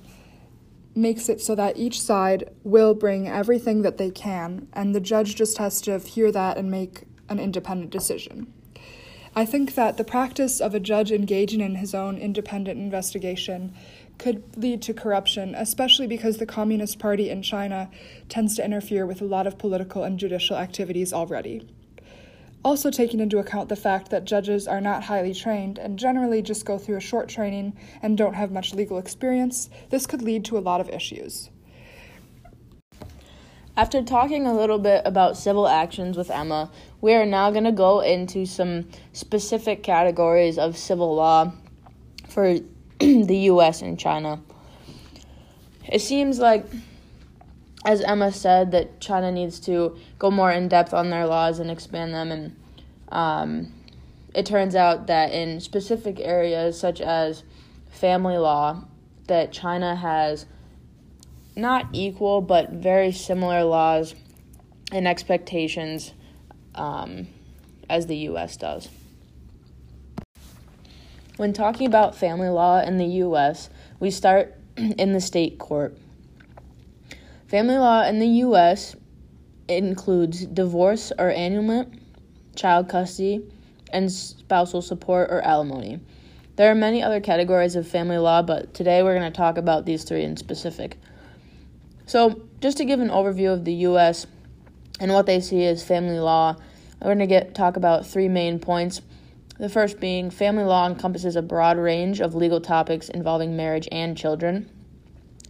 makes 0.94 1.28
it 1.28 1.40
so 1.40 1.54
that 1.54 1.76
each 1.76 2.00
side 2.00 2.50
will 2.64 2.94
bring 2.94 3.28
everything 3.28 3.82
that 3.82 3.98
they 3.98 4.10
can, 4.10 4.68
and 4.72 4.94
the 4.94 5.00
judge 5.00 5.34
just 5.36 5.58
has 5.58 5.80
to 5.82 5.98
hear 5.98 6.30
that 6.30 6.58
and 6.58 6.70
make 6.70 7.04
an 7.28 7.38
independent 7.38 7.90
decision. 7.90 8.52
I 9.34 9.46
think 9.46 9.74
that 9.76 9.96
the 9.96 10.04
practice 10.04 10.60
of 10.60 10.74
a 10.74 10.80
judge 10.80 11.10
engaging 11.10 11.62
in 11.62 11.76
his 11.76 11.94
own 11.94 12.18
independent 12.18 12.78
investigation 12.78 13.72
could 14.22 14.56
lead 14.56 14.80
to 14.80 14.94
corruption, 14.94 15.52
especially 15.56 16.06
because 16.06 16.38
the 16.38 16.46
Communist 16.46 17.00
Party 17.00 17.28
in 17.28 17.42
China 17.42 17.90
tends 18.28 18.54
to 18.54 18.64
interfere 18.64 19.04
with 19.04 19.20
a 19.20 19.24
lot 19.24 19.48
of 19.48 19.58
political 19.58 20.04
and 20.04 20.16
judicial 20.16 20.56
activities 20.56 21.12
already. 21.12 21.68
Also, 22.64 22.88
taking 22.88 23.18
into 23.18 23.40
account 23.40 23.68
the 23.68 23.74
fact 23.74 24.10
that 24.10 24.24
judges 24.24 24.68
are 24.68 24.80
not 24.80 25.02
highly 25.02 25.34
trained 25.34 25.76
and 25.76 25.98
generally 25.98 26.40
just 26.40 26.64
go 26.64 26.78
through 26.78 26.96
a 26.96 27.00
short 27.00 27.28
training 27.28 27.76
and 28.00 28.16
don't 28.16 28.34
have 28.34 28.52
much 28.52 28.72
legal 28.72 28.96
experience, 28.96 29.68
this 29.90 30.06
could 30.06 30.22
lead 30.22 30.44
to 30.44 30.56
a 30.56 30.60
lot 30.60 30.80
of 30.80 30.88
issues. 30.88 31.50
After 33.76 34.02
talking 34.02 34.46
a 34.46 34.54
little 34.54 34.78
bit 34.78 35.02
about 35.04 35.36
civil 35.36 35.66
actions 35.66 36.16
with 36.16 36.30
Emma, 36.30 36.70
we 37.00 37.14
are 37.14 37.26
now 37.26 37.50
going 37.50 37.64
to 37.64 37.72
go 37.72 37.98
into 37.98 38.46
some 38.46 38.88
specific 39.12 39.82
categories 39.82 40.58
of 40.58 40.76
civil 40.76 41.12
law 41.12 41.52
for 42.28 42.58
the 43.26 43.36
US 43.50 43.82
and 43.82 43.98
China. 43.98 44.40
It 45.90 46.00
seems 46.00 46.38
like, 46.38 46.64
as 47.84 48.00
Emma 48.00 48.30
said, 48.30 48.70
that 48.70 49.00
China 49.00 49.32
needs 49.32 49.58
to 49.60 49.96
go 50.20 50.30
more 50.30 50.52
in 50.52 50.68
depth 50.68 50.94
on 50.94 51.10
their 51.10 51.26
laws 51.26 51.58
and 51.58 51.68
expand 51.68 52.14
them. 52.14 52.30
And 52.30 52.56
um, 53.08 53.72
it 54.34 54.46
turns 54.46 54.76
out 54.76 55.08
that 55.08 55.32
in 55.32 55.60
specific 55.60 56.20
areas 56.20 56.78
such 56.78 57.00
as 57.00 57.42
family 57.90 58.38
law 58.38 58.84
that 59.26 59.52
China 59.52 59.96
has 59.96 60.46
not 61.56 61.88
equal 61.92 62.40
but 62.40 62.70
very 62.70 63.10
similar 63.10 63.64
laws 63.64 64.14
and 64.92 65.08
expectations 65.08 66.12
um, 66.76 67.26
as 67.90 68.06
the 68.06 68.16
U.S. 68.18 68.56
does. 68.56 68.88
When 71.42 71.52
talking 71.52 71.88
about 71.88 72.14
family 72.14 72.50
law 72.50 72.80
in 72.80 72.98
the 72.98 73.04
U.S., 73.26 73.68
we 73.98 74.12
start 74.12 74.54
in 74.76 75.12
the 75.12 75.20
state 75.20 75.58
court. 75.58 75.98
Family 77.48 77.78
law 77.78 78.04
in 78.04 78.20
the 78.20 78.28
U.S. 78.46 78.94
includes 79.66 80.46
divorce 80.46 81.10
or 81.18 81.32
annulment, 81.32 82.00
child 82.54 82.88
custody, 82.88 83.42
and 83.92 84.12
spousal 84.12 84.82
support 84.82 85.32
or 85.32 85.40
alimony. 85.40 85.98
There 86.54 86.70
are 86.70 86.76
many 86.76 87.02
other 87.02 87.20
categories 87.20 87.74
of 87.74 87.88
family 87.88 88.18
law, 88.18 88.42
but 88.42 88.72
today 88.72 89.02
we're 89.02 89.18
going 89.18 89.28
to 89.28 89.36
talk 89.36 89.58
about 89.58 89.84
these 89.84 90.04
three 90.04 90.22
in 90.22 90.36
specific. 90.36 90.96
So, 92.06 92.40
just 92.60 92.76
to 92.76 92.84
give 92.84 93.00
an 93.00 93.08
overview 93.08 93.52
of 93.52 93.64
the 93.64 93.74
U.S. 93.90 94.28
and 95.00 95.12
what 95.12 95.26
they 95.26 95.40
see 95.40 95.64
as 95.64 95.82
family 95.82 96.20
law, 96.20 96.54
we're 97.00 97.08
going 97.08 97.18
to 97.18 97.26
get 97.26 97.52
talk 97.52 97.76
about 97.76 98.06
three 98.06 98.28
main 98.28 98.60
points. 98.60 99.02
The 99.58 99.68
first 99.68 100.00
being 100.00 100.30
family 100.30 100.64
law 100.64 100.86
encompasses 100.86 101.36
a 101.36 101.42
broad 101.42 101.76
range 101.76 102.20
of 102.20 102.34
legal 102.34 102.60
topics 102.60 103.08
involving 103.08 103.56
marriage 103.56 103.86
and 103.92 104.16
children. 104.16 104.70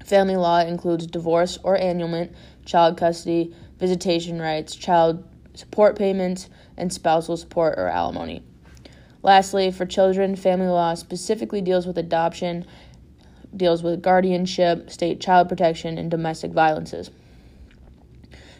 Family 0.05 0.37
law 0.37 0.61
includes 0.61 1.07
divorce 1.07 1.59
or 1.63 1.77
annulment, 1.77 2.33
child 2.65 2.97
custody, 2.97 3.55
visitation 3.79 4.41
rights, 4.41 4.75
child 4.75 5.25
support 5.55 5.97
payments, 5.97 6.49
and 6.77 6.93
spousal 6.93 7.37
support 7.37 7.79
or 7.79 7.89
alimony. 7.89 8.43
Lastly, 9.23 9.71
for 9.71 9.87
children, 9.87 10.35
family 10.35 10.67
law 10.67 10.95
specifically 10.95 11.61
deals 11.61 11.87
with 11.87 11.97
adoption, 11.97 12.67
deals 13.57 13.83
with 13.83 14.03
guardianship, 14.03 14.91
state 14.91 15.21
child 15.21 15.49
protection, 15.49 15.97
and 15.97 16.11
domestic 16.11 16.51
violences. 16.51 17.11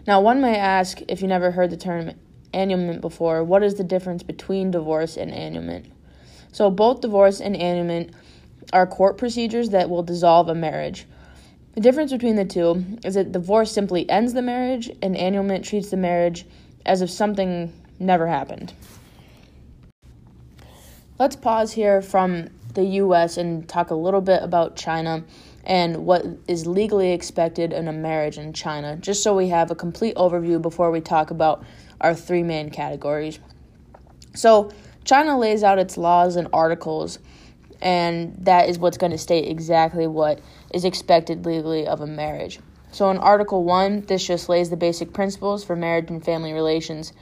Now, 0.07 0.21
one 0.21 0.41
may 0.41 0.57
ask 0.57 1.01
if 1.09 1.21
you 1.21 1.29
never 1.29 1.51
heard 1.51 1.71
the 1.71 1.77
term 1.77 2.13
annulment 2.53 3.01
before, 3.01 3.43
what 3.45 3.63
is 3.63 3.75
the 3.75 3.85
difference 3.85 4.23
between 4.23 4.71
divorce 4.71 5.17
and 5.17 5.33
annulment? 5.33 5.87
So, 6.53 6.71
both 6.71 7.01
divorce 7.01 7.41
and 7.41 7.57
annulment 7.57 8.13
are 8.73 8.87
court 8.87 9.19
procedures 9.19 9.71
that 9.71 9.91
will 9.91 10.03
dissolve 10.03 10.49
a 10.49 10.55
marriage. 10.55 11.07
The 11.75 11.81
difference 11.81 12.13
between 12.13 12.37
the 12.37 12.45
two 12.45 12.85
is 13.05 13.15
that 13.15 13.33
divorce 13.33 13.73
simply 13.73 14.09
ends 14.11 14.35
the 14.35 14.43
marriage, 14.43 14.91
and 15.01 15.17
annulment 15.17 15.65
treats 15.65 15.91
the 15.91 15.97
marriage 15.97 16.45
as 16.85 17.01
if 17.01 17.11
something 17.11 17.73
never 17.99 18.27
happened. 18.27 18.75
Let's 21.19 21.37
pause 21.37 21.73
here 21.73 22.03
from 22.03 22.49
the 22.75 22.85
US 22.85 23.37
and 23.37 23.69
talk 23.69 23.91
a 23.91 23.95
little 23.95 24.21
bit 24.21 24.43
about 24.43 24.77
China 24.77 25.25
and 25.65 26.05
what 26.05 26.27
is 26.49 26.67
legally 26.67 27.13
expected 27.13 27.73
in 27.73 27.87
a 27.87 27.93
marriage 27.93 28.39
in 28.39 28.53
China, 28.53 28.97
just 28.97 29.23
so 29.23 29.37
we 29.37 29.49
have 29.49 29.71
a 29.71 29.75
complete 29.75 30.17
overview 30.17 30.61
before 30.61 30.91
we 30.91 31.01
talk 31.01 31.31
about 31.31 31.65
our 32.03 32.15
three 32.15 32.43
main 32.43 32.71
categories. 32.71 33.39
So, 34.35 34.71
China 35.05 35.39
lays 35.39 35.63
out 35.63 35.79
its 35.79 35.97
laws 35.97 36.37
and 36.37 36.49
articles, 36.53 37.19
and 37.81 38.37
that 38.45 38.69
is 38.69 38.79
what's 38.79 38.99
going 38.99 39.13
to 39.13 39.19
state 39.19 39.49
exactly 39.49 40.07
what 40.07 40.41
is 40.73 40.85
expected 40.85 41.45
legally 41.45 41.87
of 41.87 42.01
a 42.01 42.07
marriage. 42.07 42.61
So, 42.93 43.11
in 43.11 43.19
Article 43.19 43.65
1, 43.65 44.03
this 44.03 44.27
just 44.27 44.49
lays 44.49 44.71
the 44.71 44.77
basic 44.77 45.13
principles 45.13 45.65
for 45.65 45.75
marriage 45.75 46.11
and 46.11 46.23
family 46.23 46.53
relations. 46.53 47.13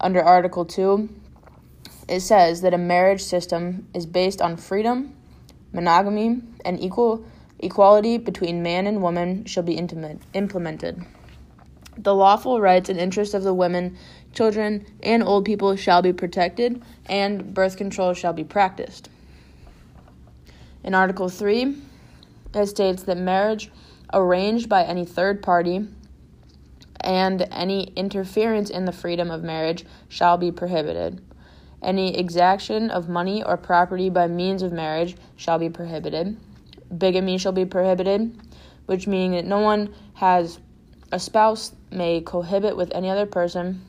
Under 0.00 0.22
Article 0.22 0.64
2, 0.64 1.08
it 2.08 2.20
says 2.20 2.60
that 2.60 2.74
a 2.74 2.78
marriage 2.78 3.22
system 3.22 3.88
is 3.94 4.06
based 4.06 4.40
on 4.40 4.56
freedom, 4.56 5.16
monogamy, 5.72 6.42
and 6.64 6.80
equal 6.80 7.24
equality 7.58 8.18
between 8.18 8.62
man 8.62 8.86
and 8.86 9.02
woman 9.02 9.44
shall 9.46 9.62
be 9.62 9.74
intimate, 9.74 10.20
implemented. 10.34 11.02
The 11.98 12.14
lawful 12.14 12.60
rights 12.60 12.88
and 12.88 12.98
interests 12.98 13.34
of 13.34 13.42
the 13.42 13.54
women, 13.54 13.96
children, 14.32 14.86
and 15.02 15.22
old 15.22 15.44
people 15.44 15.76
shall 15.76 16.02
be 16.02 16.12
protected, 16.12 16.82
and 17.06 17.54
birth 17.54 17.76
control 17.76 18.12
shall 18.12 18.32
be 18.32 18.44
practiced. 18.44 19.08
In 20.84 20.94
Article 20.94 21.28
3, 21.28 21.74
it 22.54 22.66
states 22.66 23.02
that 23.04 23.16
marriage 23.16 23.70
arranged 24.12 24.68
by 24.68 24.84
any 24.84 25.04
third 25.04 25.42
party 25.42 25.86
and 27.00 27.46
any 27.50 27.84
interference 27.96 28.70
in 28.70 28.84
the 28.84 28.92
freedom 28.92 29.30
of 29.30 29.42
marriage 29.42 29.84
shall 30.08 30.36
be 30.36 30.50
prohibited. 30.50 31.22
Any 31.82 32.16
exaction 32.16 32.90
of 32.90 33.08
money 33.08 33.42
or 33.42 33.56
property 33.56 34.10
by 34.10 34.26
means 34.26 34.62
of 34.62 34.72
marriage 34.72 35.16
shall 35.36 35.58
be 35.58 35.68
prohibited. 35.68 36.36
Bigamy 36.96 37.38
shall 37.38 37.52
be 37.52 37.64
prohibited, 37.64 38.36
which 38.86 39.06
meaning 39.06 39.32
that 39.32 39.44
no 39.44 39.60
one 39.60 39.94
has 40.14 40.58
a 41.12 41.20
spouse 41.20 41.72
may 41.96 42.20
cohabit 42.20 42.76
with 42.76 42.92
any 42.94 43.10
other 43.10 43.26
person. 43.26 43.82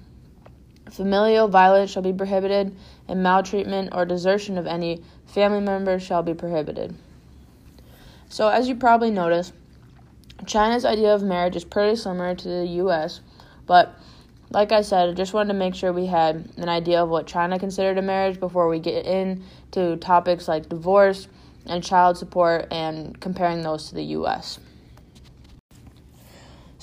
Familial 0.90 1.48
violence 1.48 1.92
shall 1.92 2.02
be 2.02 2.14
prohibited, 2.14 2.76
and 3.08 3.22
maltreatment 3.22 3.90
or 3.94 4.06
desertion 4.06 4.58
of 4.58 4.66
any 4.66 5.04
family 5.26 5.60
member 5.60 6.00
shall 6.00 6.24
be 6.24 6.34
prohibited. 6.34 6.96
So, 8.30 8.48
as 8.48 8.68
you 8.68 8.76
probably 8.76 9.12
noticed, 9.12 9.54
China's 10.46 10.86
idea 10.86 11.14
of 11.14 11.24
marriage 11.24 11.56
is 11.56 11.66
pretty 11.66 11.96
similar 11.96 12.36
to 12.36 12.48
the 12.48 12.68
US, 12.84 13.22
but 13.66 13.94
like 14.50 14.72
I 14.72 14.82
said, 14.82 15.10
I 15.10 15.14
just 15.14 15.34
wanted 15.34 15.54
to 15.54 15.60
make 15.60 15.76
sure 15.76 15.92
we 15.92 16.06
had 16.06 16.50
an 16.58 16.70
idea 16.70 17.04
of 17.04 17.10
what 17.10 17.28
China 17.28 17.60
considered 17.60 17.98
a 17.98 18.02
marriage 18.02 18.40
before 18.40 18.70
we 18.70 18.80
get 18.80 19.06
into 19.06 19.98
topics 19.98 20.48
like 20.48 20.70
divorce 20.70 21.28
and 21.66 21.84
child 21.84 22.18
support 22.18 22.68
and 22.72 23.20
comparing 23.20 23.62
those 23.62 23.90
to 23.90 23.96
the 23.96 24.04
US. 24.04 24.60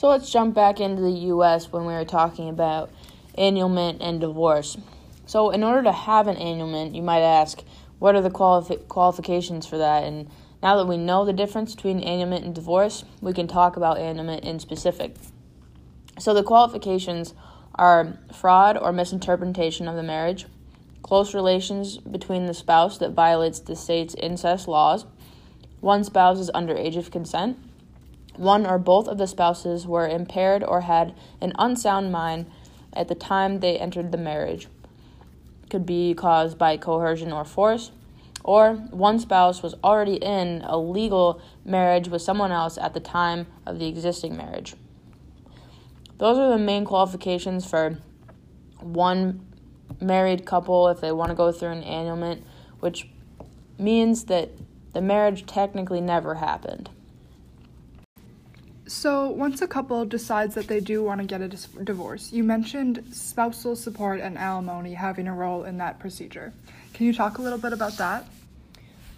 So 0.05 0.11
let's 0.11 0.31
jump 0.31 0.55
back 0.55 0.81
into 0.81 1.01
the 1.01 1.33
US 1.33 1.73
when 1.73 1.87
we 1.87 1.95
were 1.95 2.05
talking 2.05 2.51
about 2.51 2.91
annulment 3.39 4.03
and 4.03 4.21
divorce. 4.21 4.77
So, 5.25 5.49
in 5.49 5.65
order 5.65 5.83
to 5.85 5.93
have 5.93 6.29
an 6.29 6.37
annulment, 6.37 6.95
you 6.95 7.01
might 7.01 7.23
ask, 7.23 7.65
what 8.01 8.15
are 8.15 8.21
the 8.21 8.29
quali- 8.29 8.77
qualifications 8.91 9.67
for 9.67 9.79
that? 9.79 10.05
And 10.05 10.29
now 10.63 10.77
that 10.77 10.85
we 10.85 10.99
know 10.99 11.25
the 11.25 11.33
difference 11.33 11.75
between 11.75 12.01
annulment 12.01 12.45
and 12.45 12.55
divorce, 12.55 13.07
we 13.23 13.33
can 13.33 13.49
talk 13.49 13.79
about 13.79 13.97
annulment 13.97 14.45
in 14.45 14.61
specific. 14.61 15.17
So, 16.19 16.35
the 16.35 16.43
qualifications 16.43 17.33
are 17.75 18.19
fraud 18.31 18.77
or 18.77 18.93
misinterpretation 18.93 19.89
of 19.89 19.97
the 19.97 20.03
marriage, 20.03 20.45
close 21.03 21.33
relations 21.33 21.97
between 21.97 22.45
the 22.45 22.53
spouse 22.53 22.99
that 22.99 23.13
violates 23.13 23.61
the 23.61 23.75
state's 23.75 24.15
incest 24.17 24.69
laws, 24.69 25.07
one 25.81 26.05
spouse 26.05 26.39
is 26.41 26.51
under 26.53 26.77
age 26.77 26.97
of 26.97 27.11
consent, 27.11 27.57
one 28.37 28.67
or 28.67 28.79
both 28.79 29.09
of 29.09 29.19
the 29.19 29.27
spouses 29.27 29.87
were 29.87 30.09
impaired 30.09 30.63
or 30.65 30.83
had 30.83 31.15
an 31.41 31.53
unsound 31.59 32.13
mind 32.13 32.47
at 32.93 33.09
the 33.09 33.15
time 33.15 33.61
they 33.61 33.79
entered 33.79 34.13
the 34.13 34.19
marriage. 34.19 34.69
Could 35.71 35.87
be 35.87 36.15
caused 36.15 36.59
by 36.59 36.77
coercion 36.77 37.33
or 37.33 37.45
force, 37.45 37.91
or 38.45 38.75
one 38.91 39.19
spouse 39.19 39.63
was 39.63 39.75
already 39.83 40.17
in 40.17 40.63
a 40.65 40.79
legal 40.79 41.41
marriage 41.65 42.09
with 42.09 42.23
someone 42.23 42.53
else 42.53 42.77
at 42.79 42.95
the 42.95 43.01
time 43.01 43.47
of 43.67 43.79
the 43.79 43.89
existing 43.89 44.37
marriage. 44.37 44.75
Those 46.19 46.39
are 46.39 46.51
the 46.51 46.59
main 46.59 46.85
qualifications 46.85 47.69
for 47.69 47.99
one 48.81 49.45
married 50.01 50.45
couple 50.45 50.89
if 50.89 51.01
they 51.01 51.11
want 51.11 51.31
to 51.31 51.35
go 51.35 51.51
through 51.51 51.71
an 51.71 51.83
annulment, 51.83 52.45
which 52.81 53.09
means 53.79 54.25
that 54.25 54.51
the 54.93 55.01
marriage 55.01 55.47
technically 55.47 56.01
never 56.01 56.37
happened. 56.37 56.91
So, 58.87 59.29
once 59.31 59.63
a 59.63 59.67
couple 59.67 60.05
decides 60.05 60.55
that 60.57 60.67
they 60.67 60.81
do 60.81 61.03
want 61.03 61.23
to 61.23 61.27
get 61.27 61.41
a 61.41 61.49
dis- 61.49 61.69
divorce, 61.85 62.33
you 62.33 62.45
mentioned 62.45 63.03
spousal 63.13 63.77
support 63.77 64.21
and 64.21 64.37
alimony 64.37 64.93
having 64.93 65.27
a 65.27 65.33
role 65.33 65.65
in 65.65 65.79
that 65.79 65.99
procedure. 65.99 66.53
Can 66.93 67.07
you 67.07 67.15
talk 67.15 67.39
a 67.39 67.43
little 67.43 67.59
bit 67.59 67.73
about 67.73 67.97
that? 67.97 68.27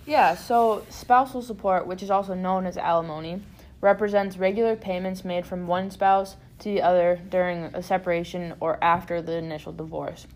Yeah, 0.07 0.37
so 0.37 0.87
spousal 0.89 1.43
support, 1.43 1.85
which 1.85 2.01
is 2.01 2.11
also 2.13 2.35
known 2.35 2.65
as 2.65 2.77
alimony, 2.77 3.43
represents 3.81 4.37
regular 4.37 4.77
payments 4.77 5.25
made 5.25 5.45
from 5.45 5.67
one 5.67 5.91
spouse 5.91 6.37
to 6.61 6.69
the 6.69 6.81
other 6.81 7.21
during 7.29 7.65
a 7.75 7.83
separation 7.83 8.55
or 8.61 8.83
after 8.83 9.21
the 9.21 9.33
initial 9.33 9.73
divorce. 9.73 10.29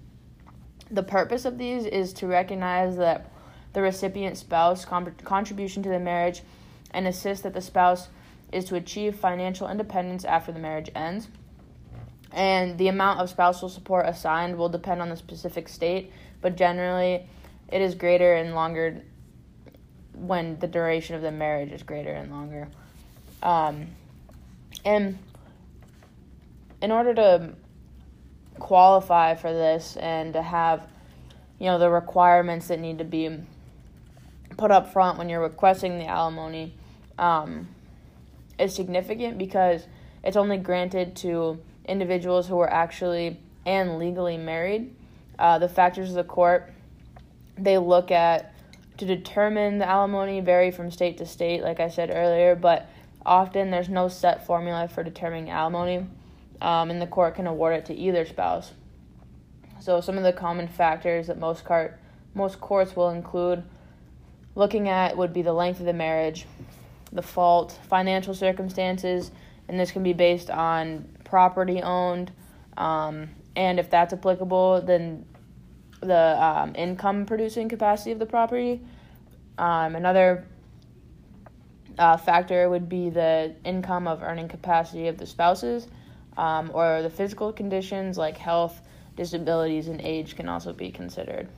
The 0.91 1.05
purpose 1.05 1.45
of 1.45 1.57
these 1.57 1.87
is 1.87 2.13
to 2.15 2.27
recognize 2.27 2.97
that 2.97 3.31
the 3.75 3.81
recipient 3.81 4.37
spouse 4.37 4.85
contribution 4.85 5.85
to 5.85 5.89
the 5.89 6.01
marriage 6.01 6.43
and 6.91 7.07
assist 7.07 7.45
that 7.45 7.55
the 7.55 7.61
spouse 7.61 8.09
is 8.53 8.65
to 8.67 8.77
achieve 8.77 9.17
financial 9.17 9.69
independence 9.69 10.25
after 10.25 10.53
the 10.53 10.59
marriage 10.59 10.91
ends. 10.95 11.29
And 12.33 12.79
the 12.79 12.89
amount 12.89 13.21
of 13.21 13.29
spousal 13.29 13.69
support 13.69 14.07
assigned 14.07 14.57
will 14.57 14.69
depend 14.69 15.03
on 15.03 15.09
the 15.09 15.17
specific 15.17 15.69
state, 15.69 16.13
but 16.41 16.57
generally 16.57 17.27
it 17.69 17.81
is 17.81 17.95
greater 17.95 18.35
and 18.35 18.55
longer 18.55 19.03
when 20.15 20.59
the 20.59 20.67
duration 20.67 21.17
of 21.17 21.23
the 21.23 21.33
marriage 21.33 21.73
is 21.73 21.83
greater 21.83 22.13
and 22.13 22.31
longer. 22.31 22.69
Um, 23.43 23.89
and 24.85 25.19
in 26.83 26.93
order 26.93 27.15
to 27.15 27.55
qualify 28.59 29.35
for 29.35 29.53
this 29.53 29.97
and 29.97 30.33
to 30.35 30.43
have, 30.43 30.87
you 31.59 31.67
know, 31.67 31.79
the 31.79 31.91
requirements 31.91 32.69
that 32.69 32.79
need 32.79 32.99
to 32.99 33.05
be 33.05 33.39
put 34.57 34.71
up 34.71 34.93
front 34.93 35.19
when 35.19 35.29
you're 35.29 35.41
requesting 35.41 35.99
the 35.99 36.07
alimony 36.07 36.75
um, 37.19 37.69
is 38.61 38.75
significant 38.75 39.39
because 39.39 39.87
it's 40.23 40.37
only 40.37 40.59
granted 40.59 41.17
to 41.17 41.59
individuals 41.87 42.47
who 42.47 42.59
are 42.59 42.71
actually 42.71 43.41
and 43.67 43.99
legally 43.99 44.37
married. 44.37 44.95
Uh, 45.39 45.59
the 45.59 45.69
factors 45.69 46.11
of 46.11 46.15
the 46.15 46.25
court 46.25 46.73
they 47.57 47.79
look 47.79 48.11
at 48.11 48.55
to 48.99 49.07
determine 49.07 49.79
the 49.79 49.89
alimony 49.89 50.41
vary 50.41 50.71
from 50.71 50.91
state 50.91 51.19
to 51.19 51.27
state, 51.27 51.63
like 51.63 51.81
I 51.81 51.89
said 51.89 52.11
earlier, 52.13 52.55
but 52.55 52.89
often 53.25 53.71
there's 53.71 53.89
no 53.89 54.09
set 54.09 54.47
formula 54.47 54.89
for 54.89 55.03
determining 55.03 55.51
alimony, 55.51 56.07
um, 56.61 56.91
and 56.91 57.01
the 57.01 57.07
court 57.07 57.35
can 57.35 57.47
award 57.47 57.75
it 57.75 57.87
to 57.87 57.95
either 57.95 58.27
spouse. 58.27 58.73
So 59.81 60.01
some 60.01 60.19
of 60.19 60.25
the 60.25 60.33
common 60.33 60.69
factors 60.69 61.29
that 61.29 61.39
most 61.39 61.65
cart 61.65 61.99
most 62.35 62.61
courts 62.61 62.95
will 62.95 63.11
include 63.11 63.65
looking 64.55 64.89
at 64.89 65.17
would 65.17 65.33
be 65.33 65.43
the 65.43 65.53
length 65.53 65.81
of 65.81 65.87
the 65.87 65.93
marriage, 65.93 66.47
the 67.13 67.23
fault, 67.23 67.79
financial 67.89 68.35
circumstances, 68.35 69.31
and 69.69 69.79
this 69.79 69.91
can 69.91 70.03
be 70.03 70.13
based 70.13 70.51
on 70.51 71.09
property 71.25 71.83
owned, 71.83 72.33
um, 72.77 73.29
and 73.57 73.79
if 73.79 73.91
that's 73.91 74.13
applicable, 74.13 74.81
then 74.83 75.25
the 76.01 76.43
um, 76.43 76.73
income 76.77 77.27
producing 77.27 77.69
capacity 77.69 78.13
of 78.13 78.19
the 78.19 78.27
property. 78.27 78.81
Um, 79.59 79.95
another 79.95 80.47
uh, 81.99 82.17
factor 82.17 82.69
would 82.69 82.89
be 82.89 83.11
the 83.11 83.55
income 83.65 84.07
of 84.07 84.23
earning 84.23 84.49
capacity 84.49 85.09
of 85.09 85.19
the 85.19 85.27
spouses, 85.27 85.89
um, 86.37 86.71
or 86.73 87.03
the 87.03 87.11
physical 87.11 87.53
conditions 87.53 88.17
like 88.17 88.37
health, 88.37 88.81
disabilities, 89.17 89.89
and 89.89 90.01
age 90.01 90.37
can 90.37 90.49
also 90.49 90.73
be 90.73 90.91
considered. 90.91 91.49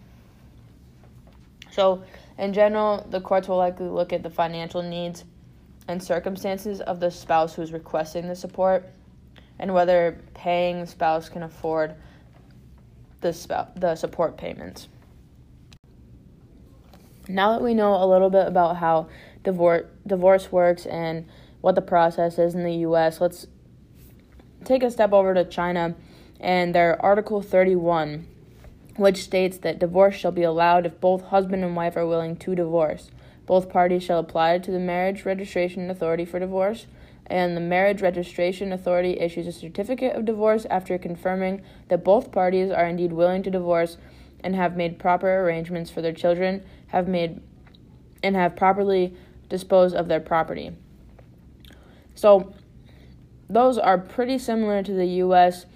So, 1.71 2.02
in 2.38 2.52
general, 2.52 3.06
the 3.09 3.21
courts 3.21 3.49
will 3.49 3.56
likely 3.56 3.87
look 3.87 4.12
at 4.12 4.23
the 4.23 4.30
financial 4.30 4.82
needs 4.82 5.25
and 5.88 6.02
circumstances 6.02 6.80
of 6.80 7.00
the 7.00 7.10
spouse 7.10 7.54
who's 7.54 7.72
requesting 7.72 8.28
the 8.28 8.36
support 8.36 8.88
and 9.58 9.72
whether 9.74 10.20
paying 10.34 10.80
the 10.80 10.86
spouse 10.86 11.28
can 11.28 11.42
afford 11.42 11.94
the, 13.20 13.32
sp- 13.32 13.74
the 13.76 13.94
support 13.94 14.36
payments. 14.36 14.88
Now 17.28 17.52
that 17.52 17.62
we 17.62 17.74
know 17.74 17.94
a 17.94 18.06
little 18.06 18.30
bit 18.30 18.46
about 18.46 18.76
how 18.76 19.08
divorce, 19.44 19.86
divorce 20.06 20.50
works 20.50 20.86
and 20.86 21.28
what 21.60 21.76
the 21.76 21.82
process 21.82 22.38
is 22.38 22.54
in 22.54 22.64
the 22.64 22.74
US, 22.86 23.20
let's 23.20 23.46
take 24.64 24.82
a 24.82 24.90
step 24.90 25.12
over 25.12 25.34
to 25.34 25.44
China 25.44 25.94
and 26.40 26.74
their 26.74 27.00
Article 27.00 27.40
31, 27.40 28.26
which 28.96 29.22
states 29.22 29.58
that 29.58 29.78
divorce 29.78 30.16
shall 30.16 30.32
be 30.32 30.42
allowed 30.42 30.86
if 30.86 31.00
both 31.00 31.22
husband 31.26 31.64
and 31.64 31.76
wife 31.76 31.96
are 31.96 32.06
willing 32.06 32.36
to 32.36 32.54
divorce. 32.56 33.10
Both 33.46 33.68
parties 33.68 34.02
shall 34.02 34.18
apply 34.18 34.58
to 34.58 34.70
the 34.70 34.78
Marriage 34.78 35.25
Registration 35.25 35.90
Authority 35.90 36.25
for 36.25 36.38
divorce, 36.38 36.87
and 37.26 37.56
the 37.56 37.61
Marriage 37.61 38.02
Registration 38.02 38.72
Authority 38.72 39.18
issues 39.18 39.46
a 39.46 39.52
certificate 39.52 40.14
of 40.14 40.25
divorce 40.25 40.66
after 40.66 40.99
confirming 40.99 41.62
that 41.88 42.04
both 42.04 42.32
parties 42.32 42.70
are 42.70 42.87
indeed 42.87 43.12
willing 43.12 43.42
to 43.42 43.50
divorce 43.50 43.96
and 44.44 44.54
have 44.54 44.76
made 44.76 44.99
proper 44.99 45.40
arrangements 45.40 45.90
for 45.90 46.02
their 46.02 46.12
children, 46.12 46.62
have 46.88 47.08
made 47.08 47.40
and 48.22 48.37
have 48.37 48.56
properly 48.56 49.14
disposed 49.49 49.94
of 49.94 50.08
their 50.08 50.20
property. 50.20 50.72
So 52.14 52.54
those 53.49 53.78
are 53.78 53.99
pretty 53.99 54.38
similar 54.38 54.82
to 54.82 54.92
the 54.92 55.06
US 55.06 55.66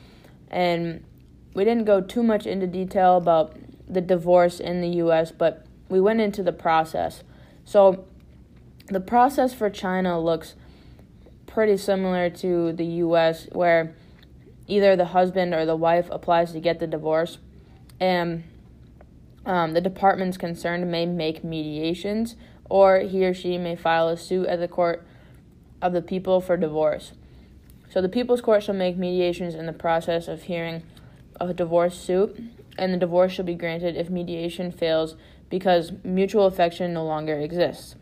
and 0.51 1.05
we 1.55 1.65
didn't 1.65 1.85
go 1.85 2.01
too 2.01 2.23
much 2.23 2.47
into 2.47 2.67
detail 2.67 3.17
about 3.17 3.57
the 3.89 4.01
divorce 4.01 4.61
in 4.61 4.81
the 4.81 4.89
US, 5.05 5.33
but 5.33 5.65
we 5.89 6.01
went 6.01 6.21
into 6.21 6.43
the 6.43 6.53
process. 6.53 7.23
So 7.67 8.07
the 8.87 9.01
process 9.01 9.53
for 9.53 9.69
China 9.69 10.19
looks 10.19 10.55
pretty 11.47 11.77
similar 11.77 12.31
to 12.31 12.73
the 12.73 12.85
US, 12.85 13.49
where 13.53 13.95
either 14.69 14.97
the 14.97 15.07
husband 15.07 15.53
or 15.53 15.67
the 15.67 15.77
wife 15.77 16.09
applies 16.11 16.53
to 16.53 16.61
get 16.61 16.79
the 16.79 16.87
divorce, 16.87 17.39
and 18.01 18.45
um, 19.45 19.75
the 19.75 19.81
departments 19.81 20.37
concerned 20.37 20.91
may 20.91 21.07
make 21.07 21.43
mediations, 21.45 22.37
or 22.71 23.01
he 23.01 23.27
or 23.27 23.35
she 23.35 23.59
may 23.59 23.75
file 23.75 24.09
a 24.09 24.17
suit 24.17 24.47
at 24.47 24.61
the 24.61 24.69
court 24.69 25.07
of 25.83 25.93
the 25.93 26.03
people 26.03 26.41
for 26.41 26.57
divorce. 26.57 27.13
So 27.91 28.01
the 28.01 28.09
People's 28.09 28.41
Court 28.41 28.63
shall 28.63 28.75
make 28.75 28.97
mediations 28.97 29.55
in 29.55 29.67
the 29.67 29.73
process 29.73 30.29
of 30.29 30.45
hearing 30.45 30.83
a 31.41 31.53
divorce 31.55 31.99
suit, 31.99 32.39
and 32.79 32.93
the 32.93 32.99
divorce 32.99 33.33
shall 33.33 33.45
be 33.45 33.55
granted 33.55 33.97
if 33.97 34.11
mediation 34.11 34.71
fails 34.71 35.17
because 35.49 35.93
mutual 36.05 36.47
affection 36.47 36.93
no 36.93 37.05
longer 37.05 37.39
exists. 37.39 37.97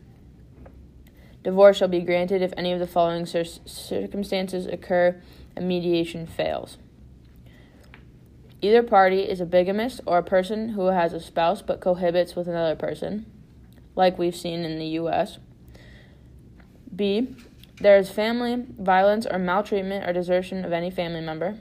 Divorce 1.43 1.77
shall 1.77 1.87
be 1.87 2.01
granted 2.01 2.41
if 2.41 2.53
any 2.57 2.73
of 2.73 2.79
the 2.79 2.87
following 2.87 3.25
cir- 3.25 3.43
circumstances 3.43 4.65
occur 4.65 5.21
and 5.55 5.67
mediation 5.67 6.25
fails. 6.25 6.77
Either 8.61 8.81
party 8.81 9.21
is 9.21 9.39
a 9.39 9.45
bigamist 9.45 10.01
or 10.07 10.17
a 10.17 10.23
person 10.23 10.69
who 10.69 10.87
has 10.87 11.13
a 11.13 11.19
spouse 11.19 11.61
but 11.61 11.79
cohabits 11.79 12.35
with 12.35 12.47
another 12.47 12.75
person, 12.75 13.27
like 13.95 14.17
we've 14.17 14.35
seen 14.35 14.65
in 14.65 14.79
the 14.79 14.87
U.S. 14.87 15.37
B. 16.95 17.35
There 17.79 17.97
is 17.97 18.09
family 18.09 18.65
violence 18.79 19.27
or 19.29 19.37
maltreatment 19.37 20.07
or 20.07 20.13
desertion 20.13 20.65
of 20.65 20.73
any 20.73 20.89
family 20.89 21.21
member. 21.21 21.59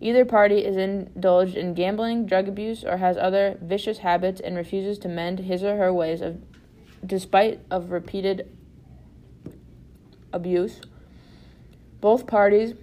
Either 0.00 0.24
party 0.24 0.64
is 0.64 0.76
indulged 0.76 1.56
in 1.56 1.72
gambling, 1.72 2.26
drug 2.26 2.48
abuse, 2.48 2.84
or 2.84 2.98
has 2.98 3.16
other 3.16 3.56
vicious 3.62 3.98
habits 3.98 4.40
and 4.40 4.56
refuses 4.56 4.98
to 4.98 5.08
mend 5.08 5.40
his 5.40 5.64
or 5.64 5.76
her 5.76 5.92
ways 5.92 6.20
of 6.20 6.38
despite 7.04 7.60
of 7.70 7.90
repeated 7.90 8.48
abuse. 10.32 10.80
Both 12.00 12.26
parties 12.26 12.74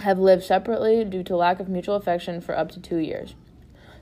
have 0.00 0.18
lived 0.18 0.44
separately 0.44 1.04
due 1.04 1.22
to 1.24 1.36
lack 1.36 1.58
of 1.58 1.68
mutual 1.68 1.96
affection 1.96 2.40
for 2.40 2.56
up 2.56 2.70
to 2.72 2.80
two 2.80 2.98
years. 2.98 3.34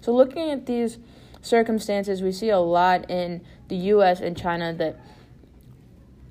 So, 0.00 0.12
looking 0.12 0.50
at 0.50 0.66
these 0.66 0.98
circumstances, 1.40 2.22
we 2.22 2.32
see 2.32 2.50
a 2.50 2.58
lot 2.58 3.08
in 3.10 3.42
the 3.68 3.76
U.S. 3.76 4.20
and 4.20 4.36
China 4.36 4.74
that 4.74 5.00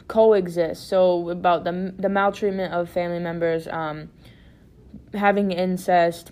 coexist. 0.07 0.87
So, 0.87 1.29
about 1.29 1.63
the 1.63 1.93
the 1.97 2.09
maltreatment 2.09 2.73
of 2.73 2.89
family 2.89 3.19
members, 3.19 3.67
um, 3.67 4.09
having 5.13 5.51
incest, 5.51 6.31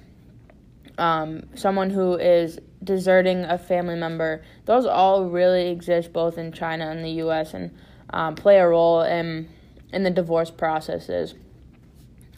um, 0.98 1.44
someone 1.56 1.90
who 1.90 2.16
is 2.16 2.60
deserting 2.84 3.44
a 3.46 3.58
family 3.58 3.96
member, 3.96 4.44
those 4.66 4.86
all 4.86 5.26
really 5.26 5.70
exist 5.70 6.12
both 6.12 6.38
in 6.38 6.52
China 6.52 6.90
and 6.90 7.06
the 7.06 7.12
U.S. 7.12 7.54
and 7.54 7.72
um, 8.10 8.36
play 8.36 8.58
a 8.58 8.68
role 8.68 9.02
in 9.02 9.50
in 9.94 10.04
the 10.04 10.10
divorce 10.10 10.52
processes. 10.52 11.36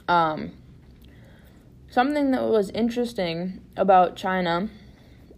Um, 0.07 0.51
something 1.89 2.31
that 2.31 2.43
was 2.43 2.69
interesting 2.71 3.61
about 3.77 4.15
China 4.15 4.69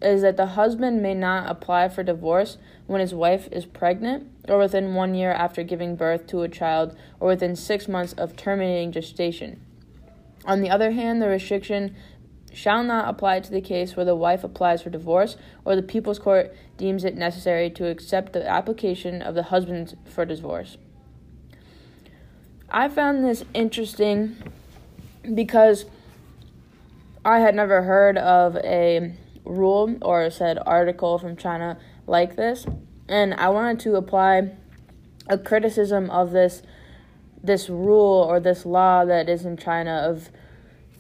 is 0.02 0.22
that 0.22 0.38
the 0.38 0.46
husband 0.48 1.02
may 1.02 1.14
not 1.14 1.50
apply 1.50 1.90
for 1.90 2.04
divorce 2.04 2.58
when 2.88 3.02
his 3.02 3.14
wife 3.14 3.48
is 3.52 3.66
pregnant 3.66 4.30
or 4.48 4.58
within 4.60 4.94
one 4.94 5.16
year 5.16 5.32
after 5.32 5.64
giving 5.64 5.96
birth 5.96 6.28
to 6.28 6.42
a 6.42 6.50
child 6.50 6.96
or 7.20 7.30
within 7.30 7.56
six 7.56 7.88
months 7.88 8.14
of 8.14 8.36
terminating 8.36 8.92
gestation. 8.92 9.65
On 10.44 10.62
the 10.62 10.70
other 10.70 10.92
hand, 10.92 11.22
the 11.22 11.28
restriction 11.28 11.96
shall 12.54 12.84
not 12.84 13.10
apply 13.10 13.40
to 13.42 13.52
the 13.52 13.62
case 13.62 13.96
where 13.96 14.06
the 14.06 14.16
wife 14.16 14.44
applies 14.44 14.82
for 14.82 14.90
divorce 14.90 15.36
or 15.66 15.76
the 15.76 15.82
People's 15.82 16.20
Court 16.20 16.56
deems 16.78 17.04
it 17.04 17.16
necessary 17.16 17.70
to 17.70 17.88
accept 17.88 18.34
the 18.34 18.48
application 18.48 19.22
of 19.22 19.36
the 19.36 19.44
husband 19.44 19.98
for 20.06 20.26
divorce. 20.26 20.78
I 22.70 22.88
found 22.88 23.24
this 23.24 23.44
interesting 23.54 24.38
because 25.34 25.86
I 27.24 27.40
had 27.40 27.56
never 27.56 27.84
heard 27.84 28.18
of 28.18 28.56
a 28.58 29.14
rule 29.44 29.98
or 30.02 30.30
said 30.30 30.58
article 30.66 31.18
from 31.18 31.36
China 31.36 31.78
like 32.08 32.36
this, 32.36 32.66
and 33.08 33.34
I 33.34 33.50
wanted 33.50 33.80
to 33.82 33.96
apply 33.96 34.52
a 35.28 35.38
criticism 35.38 36.10
of 36.10 36.32
this 36.32 36.62
this 37.46 37.70
rule 37.70 38.26
or 38.28 38.40
this 38.40 38.66
law 38.66 39.06
that 39.06 39.30
is 39.30 39.46
in 39.46 39.58
China 39.58 40.06
of 40.10 40.30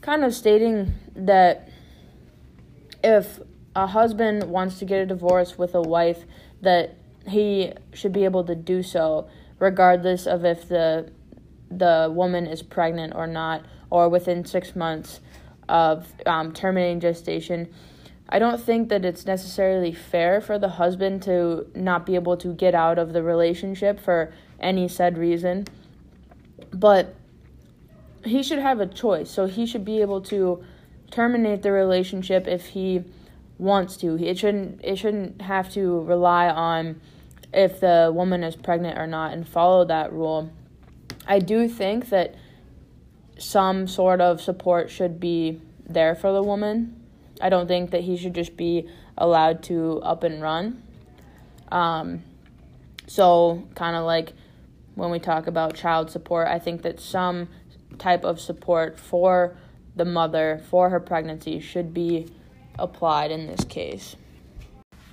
kind 0.01 0.23
of 0.23 0.33
stating 0.33 0.93
that 1.15 1.69
if 3.03 3.39
a 3.75 3.87
husband 3.87 4.43
wants 4.43 4.79
to 4.79 4.85
get 4.85 5.01
a 5.01 5.05
divorce 5.05 5.57
with 5.57 5.75
a 5.75 5.81
wife 5.81 6.25
that 6.61 6.95
he 7.27 7.73
should 7.93 8.13
be 8.13 8.23
able 8.23 8.43
to 8.43 8.55
do 8.55 8.83
so 8.83 9.27
regardless 9.59 10.27
of 10.27 10.45
if 10.45 10.67
the 10.67 11.11
the 11.69 12.11
woman 12.13 12.45
is 12.45 12.61
pregnant 12.61 13.13
or 13.15 13.27
not, 13.27 13.65
or 13.89 14.09
within 14.09 14.45
six 14.45 14.75
months 14.75 15.19
of 15.67 16.13
um, 16.25 16.51
terminating 16.51 16.99
gestation. 16.99 17.67
I 18.29 18.39
don't 18.39 18.59
think 18.59 18.89
that 18.89 19.05
it's 19.05 19.25
necessarily 19.25 19.93
fair 19.93 20.41
for 20.41 20.57
the 20.57 20.69
husband 20.69 21.21
to 21.23 21.67
not 21.75 22.05
be 22.05 22.15
able 22.15 22.37
to 22.37 22.53
get 22.53 22.73
out 22.73 22.97
of 22.97 23.13
the 23.13 23.21
relationship 23.21 23.99
for 23.99 24.33
any 24.59 24.87
said 24.87 25.17
reason. 25.17 25.65
But 26.71 27.15
he 28.23 28.43
should 28.43 28.59
have 28.59 28.79
a 28.79 28.87
choice. 28.87 29.29
So 29.29 29.45
he 29.45 29.65
should 29.65 29.85
be 29.85 30.01
able 30.01 30.21
to 30.21 30.63
terminate 31.11 31.61
the 31.61 31.71
relationship 31.71 32.47
if 32.47 32.67
he 32.67 33.03
wants 33.57 33.97
to. 33.97 34.21
It 34.21 34.37
shouldn't 34.37 34.83
it 34.83 34.97
shouldn't 34.97 35.41
have 35.41 35.71
to 35.73 36.01
rely 36.01 36.49
on 36.49 36.99
if 37.53 37.79
the 37.79 38.11
woman 38.13 38.43
is 38.43 38.55
pregnant 38.55 38.97
or 38.97 39.07
not 39.07 39.31
and 39.31 39.47
follow 39.47 39.85
that 39.85 40.11
rule. 40.11 40.51
I 41.27 41.39
do 41.39 41.67
think 41.69 42.09
that 42.09 42.35
some 43.37 43.87
sort 43.87 44.21
of 44.21 44.41
support 44.41 44.89
should 44.89 45.19
be 45.19 45.61
there 45.87 46.15
for 46.15 46.31
the 46.31 46.43
woman. 46.43 47.01
I 47.41 47.49
don't 47.49 47.67
think 47.67 47.91
that 47.91 48.01
he 48.01 48.17
should 48.17 48.33
just 48.33 48.55
be 48.55 48.89
allowed 49.17 49.63
to 49.63 50.01
up 50.03 50.23
and 50.23 50.41
run. 50.41 50.81
Um, 51.71 52.23
so, 53.07 53.67
kind 53.75 53.95
of 53.95 54.05
like 54.05 54.33
when 54.95 55.11
we 55.11 55.19
talk 55.19 55.47
about 55.47 55.75
child 55.75 56.09
support, 56.09 56.47
I 56.47 56.59
think 56.59 56.81
that 56.81 56.99
some 56.99 57.47
type 57.97 58.23
of 58.23 58.39
support 58.39 58.99
for 58.99 59.55
the 59.95 60.05
mother 60.05 60.61
for 60.69 60.89
her 60.89 60.99
pregnancy 60.99 61.59
should 61.59 61.93
be 61.93 62.27
applied 62.77 63.31
in 63.31 63.47
this 63.47 63.63
case. 63.65 64.15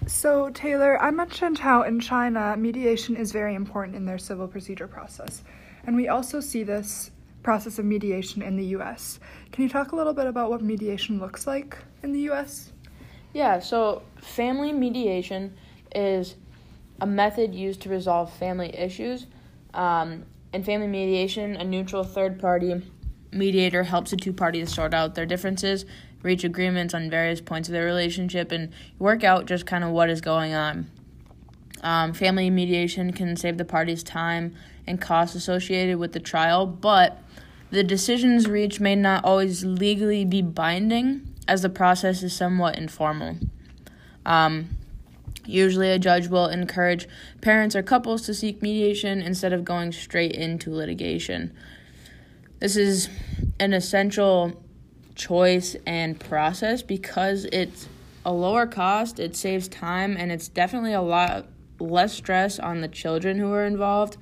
So, 0.07 0.51
Taylor, 0.51 1.01
I 1.01 1.12
mentioned 1.12 1.59
how 1.59 1.83
in 1.83 2.01
China, 2.01 2.57
mediation 2.57 3.16
is 3.16 3.31
very 3.31 3.55
important 3.55 3.97
in 3.97 4.05
their 4.05 4.18
civil 4.18 4.49
procedure 4.49 4.88
process. 4.88 5.45
And 5.87 5.95
we 5.95 6.09
also 6.09 6.40
see 6.40 6.64
this 6.64 7.12
process 7.42 7.79
of 7.79 7.85
mediation 7.85 8.42
in 8.42 8.57
the 8.57 8.66
US. 8.77 9.21
Can 9.53 9.62
you 9.62 9.68
talk 9.68 9.92
a 9.92 9.97
little 9.97 10.12
bit 10.12 10.27
about 10.27 10.51
what 10.51 10.62
mediation 10.62 11.21
looks 11.21 11.47
like 11.47 11.79
in 12.03 12.12
the 12.12 12.31
US? 12.31 12.73
Yeah, 13.33 13.61
so 13.61 14.03
family 14.21 14.73
mediation 14.73 15.57
is 15.95 16.37
a 17.01 17.07
method 17.07 17.55
used 17.55 17.81
to 17.83 17.88
resolve 17.88 18.33
family 18.33 18.77
issues. 18.77 19.27
Um, 19.75 20.25
in 20.53 20.63
family 20.63 20.87
mediation, 20.87 21.57
a 21.57 21.65
neutral 21.65 22.05
third 22.05 22.39
party 22.39 22.83
mediator 23.33 23.85
helps 23.85 24.11
the 24.11 24.17
two 24.17 24.33
parties 24.33 24.75
sort 24.75 24.93
out 24.93 25.15
their 25.15 25.27
differences, 25.27 25.87
reach 26.23 26.45
agreements 26.45 26.95
on 26.95 27.09
various 27.11 27.41
points 27.41 27.69
of 27.69 27.73
their 27.73 27.85
relationship, 27.85 28.53
and 28.53 28.71
work 28.99 29.25
out 29.25 29.47
just 29.47 29.67
kind 29.67 29.83
of 29.83 29.91
what 29.91 30.11
is 30.11 30.21
going 30.21 30.55
on. 30.55 30.91
Um, 31.83 32.13
family 32.13 32.49
mediation 32.51 33.13
can 33.13 33.37
save 33.37 33.59
the 33.59 33.65
parties 33.65 34.03
time 34.03 34.55
and 34.87 35.01
costs 35.01 35.35
associated 35.35 35.99
with 35.99 36.13
the 36.13 36.21
trial, 36.21 36.67
but 36.67 37.19
the 37.71 37.83
decisions 37.83 38.47
reached 38.47 38.81
may 38.81 38.95
not 38.95 39.25
always 39.25 39.65
legally 39.65 40.25
be 40.25 40.43
binding, 40.43 41.29
as 41.49 41.63
the 41.63 41.69
process 41.69 42.23
is 42.23 42.33
somewhat 42.33 42.77
informal. 42.77 43.37
Um, 44.25 44.69
usually, 45.47 45.91
a 45.91 45.99
judge 45.99 46.29
will 46.29 46.49
encourage 46.49 47.09
parents 47.41 47.75
or 47.75 47.83
couples 47.83 48.23
to 48.23 48.35
seek 48.35 48.63
mediation 48.63 49.21
instead 49.21 49.53
of 49.53 49.65
going 49.65 49.93
straight 49.93 50.33
into 50.33 50.75
litigation. 50.75 51.53
This 52.59 52.77
is 52.77 53.09
an 53.59 53.73
essential 53.73 54.63
choice 55.15 55.77
and 55.87 56.19
process 56.19 56.83
because 56.83 57.45
it's 57.47 57.89
a 58.25 58.33
lower 58.33 58.67
cost, 58.67 59.19
it 59.19 59.37
saves 59.37 59.69
time, 59.69 60.17
and 60.17 60.31
it's 60.31 60.49
definitely 60.49 60.93
a 60.93 61.03
lot 61.03 61.47
less 61.81 62.13
stress 62.13 62.59
on 62.59 62.81
the 62.81 62.89
children 62.89 63.39
who 63.39 63.53
are 63.53 63.65
involved. 63.65 64.17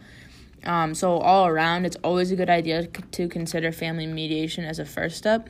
Um, 0.65 0.95
so, 0.95 1.19
all 1.19 1.47
around, 1.47 1.87
it's 1.87 1.97
always 2.03 2.31
a 2.31 2.37
good 2.37 2.51
idea 2.51 2.87
to 2.87 3.29
consider 3.29 3.73
family 3.73 4.07
mediation 4.07 4.65
as 4.65 4.79
a 4.79 4.85
first 4.85 5.17
step. 5.17 5.49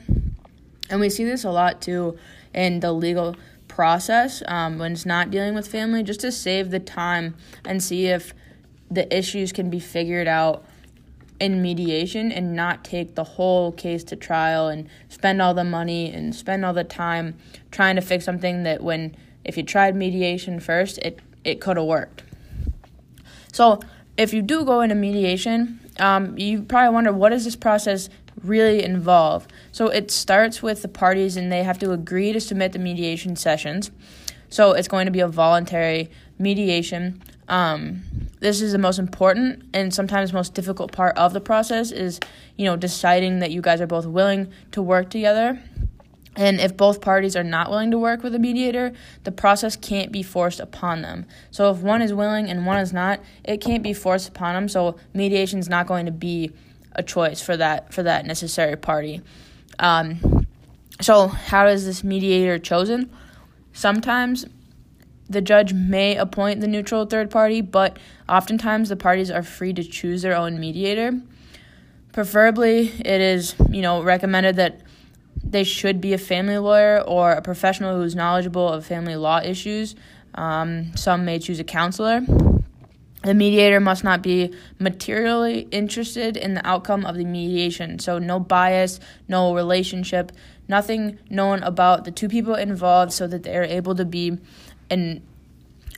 And 0.89 0.99
we 0.99 1.09
see 1.09 1.23
this 1.23 1.43
a 1.43 1.51
lot 1.51 1.81
too 1.81 2.17
in 2.53 2.81
the 2.81 2.91
legal 2.91 3.35
process 3.71 4.43
um, 4.47 4.77
when 4.77 4.91
it's 4.91 5.05
not 5.05 5.31
dealing 5.31 5.55
with 5.55 5.67
family, 5.67 6.03
just 6.03 6.19
to 6.19 6.31
save 6.31 6.71
the 6.71 6.79
time 6.79 7.35
and 7.65 7.81
see 7.81 8.07
if 8.07 8.33
the 8.91 9.17
issues 9.17 9.53
can 9.53 9.69
be 9.69 9.79
figured 9.79 10.27
out 10.27 10.65
in 11.39 11.61
mediation 11.61 12.31
and 12.31 12.53
not 12.53 12.83
take 12.83 13.15
the 13.15 13.23
whole 13.23 13.71
case 13.71 14.03
to 14.03 14.15
trial 14.15 14.67
and 14.67 14.87
spend 15.09 15.41
all 15.41 15.53
the 15.53 15.63
money 15.63 16.11
and 16.11 16.35
spend 16.35 16.63
all 16.63 16.73
the 16.73 16.83
time 16.83 17.35
trying 17.71 17.95
to 17.95 18.01
fix 18.01 18.25
something 18.25 18.63
that 18.63 18.83
when 18.83 19.15
if 19.43 19.57
you 19.57 19.63
tried 19.63 19.95
mediation 19.95 20.59
first 20.59 20.99
it 20.99 21.19
it 21.43 21.59
could 21.59 21.77
have 21.77 21.85
worked. 21.87 22.21
So 23.51 23.79
if 24.17 24.33
you 24.33 24.43
do 24.43 24.63
go 24.63 24.81
into 24.81 24.93
mediation 24.93 25.79
um, 25.97 26.37
you 26.37 26.61
probably 26.61 26.93
wonder 26.93 27.11
what 27.11 27.29
does 27.29 27.45
this 27.45 27.55
process 27.55 28.09
really 28.43 28.83
involve 28.83 29.47
so 29.71 29.87
it 29.87 30.11
starts 30.11 30.61
with 30.61 30.81
the 30.81 30.87
parties 30.87 31.37
and 31.37 31.51
they 31.51 31.63
have 31.63 31.79
to 31.79 31.91
agree 31.91 32.33
to 32.33 32.39
submit 32.39 32.71
the 32.71 32.79
mediation 32.79 33.35
sessions 33.35 33.91
so 34.49 34.73
it's 34.73 34.87
going 34.87 35.05
to 35.05 35.11
be 35.11 35.19
a 35.19 35.27
voluntary 35.27 36.09
mediation 36.39 37.21
um, 37.47 38.01
this 38.39 38.61
is 38.61 38.71
the 38.71 38.77
most 38.77 38.97
important 38.97 39.63
and 39.73 39.93
sometimes 39.93 40.31
most 40.31 40.53
difficult 40.53 40.91
part 40.91 41.15
of 41.17 41.33
the 41.33 41.41
process 41.41 41.91
is 41.91 42.19
you 42.55 42.65
know 42.65 42.75
deciding 42.75 43.39
that 43.39 43.51
you 43.51 43.61
guys 43.61 43.81
are 43.81 43.87
both 43.87 44.05
willing 44.05 44.51
to 44.71 44.81
work 44.81 45.09
together 45.09 45.59
and 46.35 46.61
if 46.61 46.77
both 46.77 47.01
parties 47.01 47.35
are 47.35 47.43
not 47.43 47.69
willing 47.69 47.91
to 47.91 47.99
work 47.99 48.23
with 48.23 48.33
a 48.33 48.39
mediator, 48.39 48.93
the 49.25 49.31
process 49.31 49.75
can't 49.75 50.11
be 50.11 50.23
forced 50.23 50.61
upon 50.61 51.01
them. 51.01 51.25
So 51.51 51.69
if 51.71 51.79
one 51.79 52.01
is 52.01 52.13
willing 52.13 52.49
and 52.49 52.65
one 52.65 52.79
is 52.79 52.93
not, 52.93 53.19
it 53.43 53.57
can't 53.59 53.83
be 53.83 53.93
forced 53.93 54.29
upon 54.29 54.55
them. 54.55 54.69
So 54.69 54.95
mediation 55.13 55.59
is 55.59 55.67
not 55.67 55.87
going 55.87 56.05
to 56.05 56.11
be 56.11 56.51
a 56.93 57.03
choice 57.03 57.41
for 57.41 57.57
that 57.57 57.93
for 57.93 58.03
that 58.03 58.25
necessary 58.25 58.75
party. 58.75 59.21
Um, 59.79 60.47
so 60.99 61.27
how 61.27 61.67
is 61.67 61.85
this 61.85 62.03
mediator 62.03 62.59
chosen? 62.59 63.09
Sometimes 63.73 64.45
the 65.29 65.41
judge 65.41 65.73
may 65.73 66.17
appoint 66.17 66.61
the 66.61 66.67
neutral 66.67 67.05
third 67.05 67.31
party, 67.31 67.61
but 67.61 67.97
oftentimes 68.27 68.89
the 68.89 68.95
parties 68.97 69.31
are 69.31 69.43
free 69.43 69.73
to 69.73 69.83
choose 69.83 70.21
their 70.21 70.35
own 70.35 70.59
mediator. 70.59 71.19
Preferably, 72.11 72.89
it 72.99 73.21
is, 73.21 73.55
you 73.69 73.81
know, 73.81 74.03
recommended 74.03 74.57
that 74.57 74.81
they 75.43 75.63
should 75.63 76.01
be 76.01 76.13
a 76.13 76.17
family 76.17 76.57
lawyer 76.57 77.01
or 77.01 77.31
a 77.31 77.41
professional 77.41 77.95
who's 77.95 78.13
knowledgeable 78.13 78.67
of 78.67 78.85
family 78.85 79.15
law 79.15 79.39
issues. 79.41 79.95
Um, 80.35 80.95
some 80.95 81.23
may 81.23 81.39
choose 81.39 81.59
a 81.59 81.63
counselor. 81.63 82.21
The 83.23 83.33
mediator 83.35 83.79
must 83.79 84.03
not 84.03 84.23
be 84.23 84.51
materially 84.79 85.67
interested 85.71 86.35
in 86.35 86.55
the 86.55 86.67
outcome 86.67 87.05
of 87.05 87.15
the 87.15 87.25
mediation, 87.25 87.99
so 87.99 88.17
no 88.17 88.39
bias, 88.39 88.99
no 89.27 89.53
relationship, 89.53 90.31
nothing 90.67 91.19
known 91.29 91.61
about 91.61 92.03
the 92.05 92.11
two 92.11 92.27
people 92.27 92.55
involved 92.55 93.13
so 93.13 93.27
that 93.27 93.43
they 93.43 93.55
are 93.55 93.63
able 93.63 93.93
to 93.95 94.05
be 94.05 94.37
an 94.89 95.21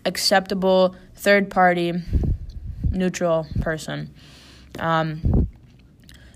acceptable 0.05 0.95
third 1.15 1.49
party 1.49 1.93
neutral 2.91 3.47
person. 3.61 4.13
Um, 4.79 5.47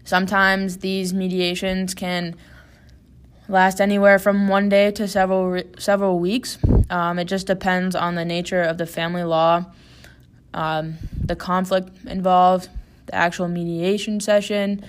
sometimes 0.03 0.77
these 0.77 1.13
mediations 1.13 1.93
can 1.93 2.35
last 3.49 3.79
anywhere 3.79 4.19
from 4.19 4.47
one 4.47 4.69
day 4.69 4.91
to 4.91 5.07
several 5.07 5.61
several 5.77 6.19
weeks. 6.19 6.57
Um, 6.89 7.19
it 7.19 7.25
just 7.25 7.47
depends 7.47 7.95
on 7.95 8.15
the 8.15 8.25
nature 8.25 8.61
of 8.61 8.77
the 8.77 8.85
family 8.85 9.23
law, 9.23 9.65
um, 10.53 10.95
the 11.23 11.35
conflict 11.35 11.89
involved, 12.05 12.69
the 13.05 13.15
actual 13.15 13.47
mediation 13.47 14.19
session. 14.19 14.83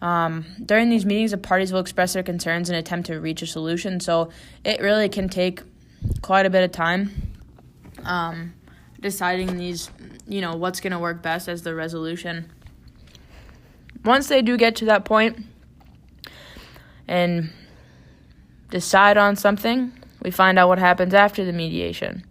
Um, 0.00 0.46
during 0.64 0.90
these 0.90 1.04
meetings, 1.04 1.32
the 1.32 1.38
parties 1.38 1.72
will 1.72 1.80
express 1.80 2.12
their 2.12 2.22
concerns 2.22 2.70
and 2.70 2.78
attempt 2.78 3.06
to 3.08 3.18
reach 3.18 3.42
a 3.42 3.46
solution. 3.46 4.00
So 4.00 4.30
it 4.64 4.80
really 4.80 5.08
can 5.08 5.28
take 5.28 5.62
quite 6.22 6.46
a 6.46 6.50
bit 6.50 6.62
of 6.62 6.72
time 6.72 7.10
um, 8.04 8.54
deciding 9.00 9.56
these, 9.56 9.90
you 10.26 10.40
know, 10.40 10.56
what's 10.56 10.80
going 10.80 10.92
to 10.92 10.98
work 10.98 11.22
best 11.22 11.48
as 11.48 11.62
the 11.62 11.74
resolution. 11.74 12.50
Once 14.04 14.28
they 14.28 14.42
do 14.42 14.56
get 14.56 14.76
to 14.76 14.84
that 14.86 15.04
point 15.04 15.44
and 17.06 17.50
decide 18.70 19.16
on 19.16 19.36
something, 19.36 19.92
we 20.22 20.30
find 20.30 20.58
out 20.58 20.68
what 20.68 20.78
happens 20.78 21.14
after 21.14 21.44
the 21.44 21.52
mediation. 21.52 22.24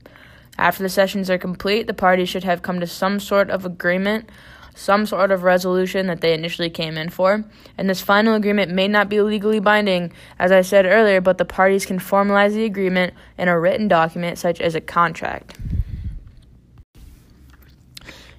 After 0.57 0.83
the 0.83 0.89
sessions 0.89 1.29
are 1.29 1.37
complete, 1.37 1.87
the 1.87 1.93
parties 1.93 2.29
should 2.29 2.43
have 2.43 2.61
come 2.61 2.79
to 2.79 2.87
some 2.87 3.19
sort 3.19 3.49
of 3.49 3.65
agreement, 3.65 4.29
some 4.73 5.05
sort 5.05 5.31
of 5.31 5.43
resolution 5.43 6.07
that 6.07 6.21
they 6.21 6.33
initially 6.33 6.69
came 6.69 6.97
in 6.97 7.09
for. 7.09 7.43
And 7.77 7.89
this 7.89 8.01
final 8.01 8.33
agreement 8.33 8.71
may 8.71 8.87
not 8.87 9.09
be 9.09 9.21
legally 9.21 9.59
binding, 9.59 10.13
as 10.39 10.51
I 10.51 10.61
said 10.61 10.85
earlier, 10.85 11.21
but 11.21 11.37
the 11.37 11.45
parties 11.45 11.85
can 11.85 11.99
formalize 11.99 12.53
the 12.53 12.65
agreement 12.65 13.13
in 13.37 13.47
a 13.47 13.59
written 13.59 13.87
document 13.87 14.37
such 14.37 14.61
as 14.61 14.75
a 14.75 14.81
contract. 14.81 15.57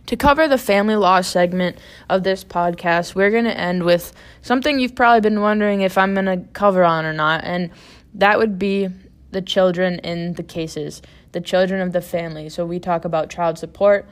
To 0.07 0.17
cover 0.17 0.49
the 0.49 0.57
family 0.57 0.97
law 0.97 1.21
segment 1.21 1.77
of 2.09 2.23
this 2.23 2.43
podcast, 2.43 3.15
we're 3.15 3.31
going 3.31 3.45
to 3.45 3.59
end 3.59 3.85
with 3.85 4.15
something 4.41 4.79
you've 4.79 4.95
probably 4.95 5.21
been 5.21 5.43
wondering 5.43 5.83
if 5.83 5.99
I'm 5.99 6.15
going 6.15 6.25
to 6.25 6.49
cover 6.55 6.83
on 6.83 7.05
or 7.05 7.13
not, 7.13 7.45
and 7.45 7.71
that 8.15 8.39
would 8.39 8.59
be 8.59 8.89
the 9.33 9.43
children 9.43 9.99
in 9.99 10.33
the 10.33 10.43
cases, 10.43 11.03
the 11.33 11.41
children 11.41 11.81
of 11.81 11.93
the 11.93 12.01
family. 12.01 12.49
So 12.49 12.65
we 12.65 12.79
talk 12.79 13.05
about 13.05 13.31
child 13.31 13.59
support, 13.59 14.07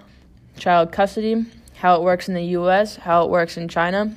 child 0.59 0.93
custody, 0.93 1.47
how 1.77 1.97
it 1.97 2.03
works 2.03 2.29
in 2.29 2.35
the 2.35 2.45
US, 2.45 2.97
how 2.97 3.25
it 3.25 3.31
works 3.31 3.57
in 3.57 3.69
China, 3.69 4.15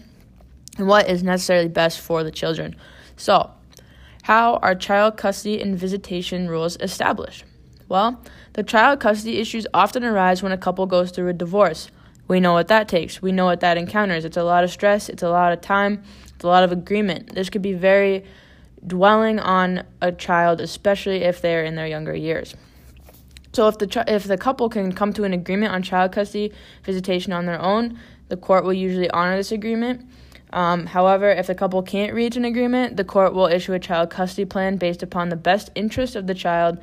and 0.78 0.88
what 0.88 1.10
is 1.10 1.24
necessarily 1.24 1.68
best 1.68 2.00
for 2.00 2.24
the 2.24 2.32
children. 2.32 2.76
So, 3.18 3.52
how 4.24 4.58
are 4.58 4.76
child 4.76 5.18
custody 5.18 5.62
and 5.62 5.78
visitation 5.78 6.48
rules 6.48 6.78
established? 6.80 7.44
Well, 7.88 8.22
the 8.54 8.64
child 8.64 9.00
custody 9.00 9.40
issues 9.40 9.66
often 9.74 10.04
arise 10.04 10.44
when 10.44 10.52
a 10.52 10.58
couple 10.58 10.86
goes 10.86 11.12
through 11.12 11.30
a 11.30 11.34
divorce. 11.34 11.90
We 12.28 12.40
know 12.40 12.54
what 12.54 12.68
that 12.68 12.88
takes. 12.88 13.22
We 13.22 13.32
know 13.32 13.46
what 13.46 13.62
that 13.62 13.78
encounters. 13.78 14.24
It's 14.24 14.38
a 14.38 14.44
lot 14.44 14.64
of 14.64 14.70
stress, 14.70 15.10
it's 15.10 15.24
a 15.24 15.30
lot 15.30 15.52
of 15.52 15.62
time, 15.62 16.04
it's 16.36 16.44
a 16.44 16.48
lot 16.48 16.64
of 16.64 16.72
agreement. 16.72 17.34
This 17.34 17.50
could 17.50 17.64
be 17.64 17.74
very 17.74 18.24
dwelling 18.86 19.40
on 19.40 19.84
a 20.02 20.12
child, 20.12 20.62
especially 20.62 21.24
if 21.24 21.42
they're 21.42 21.66
in 21.66 21.76
their 21.76 21.88
younger 21.88 22.16
years. 22.16 22.56
So 23.54 23.68
if 23.68 23.78
the 23.78 24.04
if 24.08 24.26
the 24.26 24.38
couple 24.38 24.70
can 24.70 24.92
come 24.92 25.14
to 25.14 25.24
an 25.24 25.34
agreement 25.34 25.74
on 25.74 25.82
child 25.82 26.12
custody 26.12 26.54
visitation 26.84 27.34
on 27.34 27.46
their 27.46 27.62
own, 27.62 28.00
the 28.30 28.38
court 28.38 28.64
will 28.64 28.74
usually 28.74 29.10
honor 29.10 29.38
this 29.38 29.52
agreement. 29.52 30.08
Um, 30.52 30.88
however, 30.88 31.30
if 31.30 31.48
the 31.48 31.56
couple 31.56 31.82
can't 31.84 32.14
reach 32.14 32.36
an 32.36 32.46
agreement, 32.46 32.98
the 32.98 33.04
court 33.04 33.34
will 33.34 33.48
issue 33.48 33.74
a 33.74 33.80
child 33.80 34.10
custody 34.10 34.46
plan 34.46 34.78
based 34.78 35.04
upon 35.04 35.30
the 35.30 35.36
best 35.36 35.70
interest 35.76 36.16
of 36.16 36.26
the 36.26 36.34
child 36.34 36.80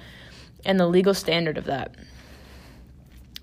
and 0.64 0.78
the 0.78 0.86
legal 0.86 1.14
standard 1.14 1.58
of 1.58 1.64
that. 1.64 1.94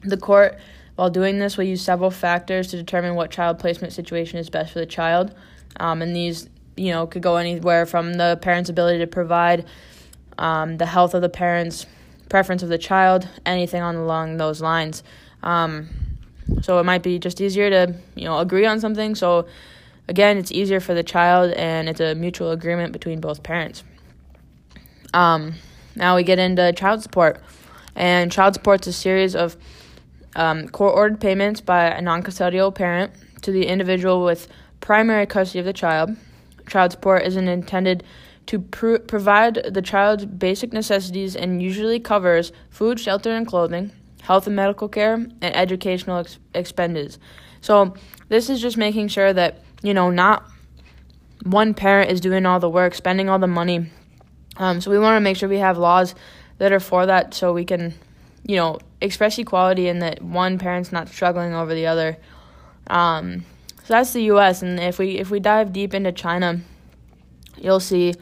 The 0.01 0.17
court, 0.17 0.57
while 0.95 1.09
doing 1.09 1.39
this, 1.39 1.57
will 1.57 1.65
use 1.65 1.81
several 1.81 2.11
factors 2.11 2.67
to 2.67 2.77
determine 2.77 3.15
what 3.15 3.31
child 3.31 3.59
placement 3.59 3.93
situation 3.93 4.37
is 4.37 4.49
best 4.49 4.73
for 4.73 4.79
the 4.79 4.85
child. 4.85 5.33
Um, 5.77 6.01
and 6.01 6.15
these, 6.15 6.49
you 6.77 6.91
know, 6.91 7.07
could 7.07 7.21
go 7.21 7.37
anywhere 7.37 7.85
from 7.85 8.13
the 8.13 8.37
parent's 8.41 8.69
ability 8.69 8.99
to 8.99 9.07
provide, 9.07 9.65
um, 10.37 10.77
the 10.77 10.85
health 10.85 11.13
of 11.13 11.21
the 11.21 11.29
parents, 11.29 11.85
preference 12.33 12.63
of 12.63 12.69
the 12.69 12.79
child, 12.79 13.27
anything 13.45 13.79
on 13.83 13.93
along 13.93 14.37
those 14.37 14.59
lines. 14.59 15.03
Um, 15.43 15.87
so 16.63 16.79
it 16.79 16.83
might 16.83 17.03
be 17.03 17.19
just 17.19 17.39
easier 17.39 17.69
to, 17.69 17.93
you 18.15 18.25
know, 18.25 18.39
agree 18.39 18.65
on 18.65 18.79
something. 18.79 19.13
So 19.13 19.45
again, 20.07 20.39
it's 20.39 20.51
easier 20.51 20.79
for 20.79 20.95
the 20.95 21.03
child, 21.03 21.53
and 21.53 21.87
it's 21.87 21.99
a 21.99 22.15
mutual 22.15 22.49
agreement 22.49 22.91
between 22.91 23.21
both 23.21 23.43
parents. 23.43 23.83
Um, 25.13 25.53
now 25.95 26.15
we 26.15 26.23
get 26.23 26.39
into 26.39 26.73
child 26.73 27.03
support, 27.03 27.39
and 27.95 28.31
child 28.31 28.55
support 28.55 28.81
is 28.81 28.87
a 28.87 28.93
series 28.93 29.35
of 29.35 29.55
um, 30.35 30.67
court 30.69 30.95
ordered 30.95 31.21
payments 31.21 31.61
by 31.61 31.83
a 31.85 32.01
non 32.01 32.23
custodial 32.23 32.73
parent 32.73 33.11
to 33.43 33.51
the 33.51 33.67
individual 33.67 34.25
with 34.25 34.47
primary 34.81 35.27
custody 35.27 35.59
of 35.59 35.65
the 35.65 35.73
child. 35.73 36.17
Child 36.67 36.93
support 36.93 37.21
isn't 37.27 37.47
intended 37.47 38.03
to 38.47 38.59
pr- 38.59 38.97
provide 38.97 39.55
the 39.73 39.81
child's 39.81 40.25
basic 40.25 40.73
necessities 40.73 41.35
and 41.35 41.61
usually 41.61 41.99
covers 41.99 42.51
food, 42.69 42.99
shelter, 42.99 43.31
and 43.31 43.47
clothing, 43.47 43.91
health 44.21 44.47
and 44.47 44.55
medical 44.55 44.87
care, 44.87 45.13
and 45.13 45.43
educational 45.43 46.19
ex- 46.19 46.39
expenses. 46.53 47.19
So, 47.61 47.95
this 48.29 48.49
is 48.49 48.61
just 48.61 48.77
making 48.77 49.07
sure 49.09 49.31
that, 49.33 49.61
you 49.81 49.93
know, 49.93 50.09
not 50.09 50.45
one 51.43 51.73
parent 51.73 52.11
is 52.11 52.19
doing 52.21 52.45
all 52.45 52.59
the 52.59 52.69
work, 52.69 52.95
spending 52.95 53.29
all 53.29 53.39
the 53.39 53.47
money. 53.47 53.89
Um, 54.57 54.81
so, 54.81 54.91
we 54.91 54.99
want 54.99 55.15
to 55.15 55.21
make 55.21 55.37
sure 55.37 55.47
we 55.47 55.59
have 55.59 55.77
laws 55.77 56.15
that 56.57 56.71
are 56.71 56.79
for 56.79 57.05
that 57.05 57.33
so 57.33 57.53
we 57.53 57.65
can, 57.65 57.93
you 58.45 58.57
know, 58.57 58.79
express 59.01 59.37
equality 59.37 59.87
and 59.87 60.01
that 60.01 60.21
one 60.21 60.57
parent's 60.57 60.91
not 60.91 61.09
struggling 61.09 61.53
over 61.53 61.73
the 61.73 61.87
other. 61.87 62.17
Um, 62.87 63.45
so 63.83 63.95
that's 63.95 64.13
the 64.13 64.23
U.S. 64.23 64.61
And 64.61 64.79
if 64.79 64.97
we 64.97 65.17
if 65.17 65.29
we 65.29 65.39
dive 65.39 65.73
deep 65.73 65.93
into 65.93 66.11
China, 66.11 66.61
you'll 67.57 67.79
see. 67.79 68.15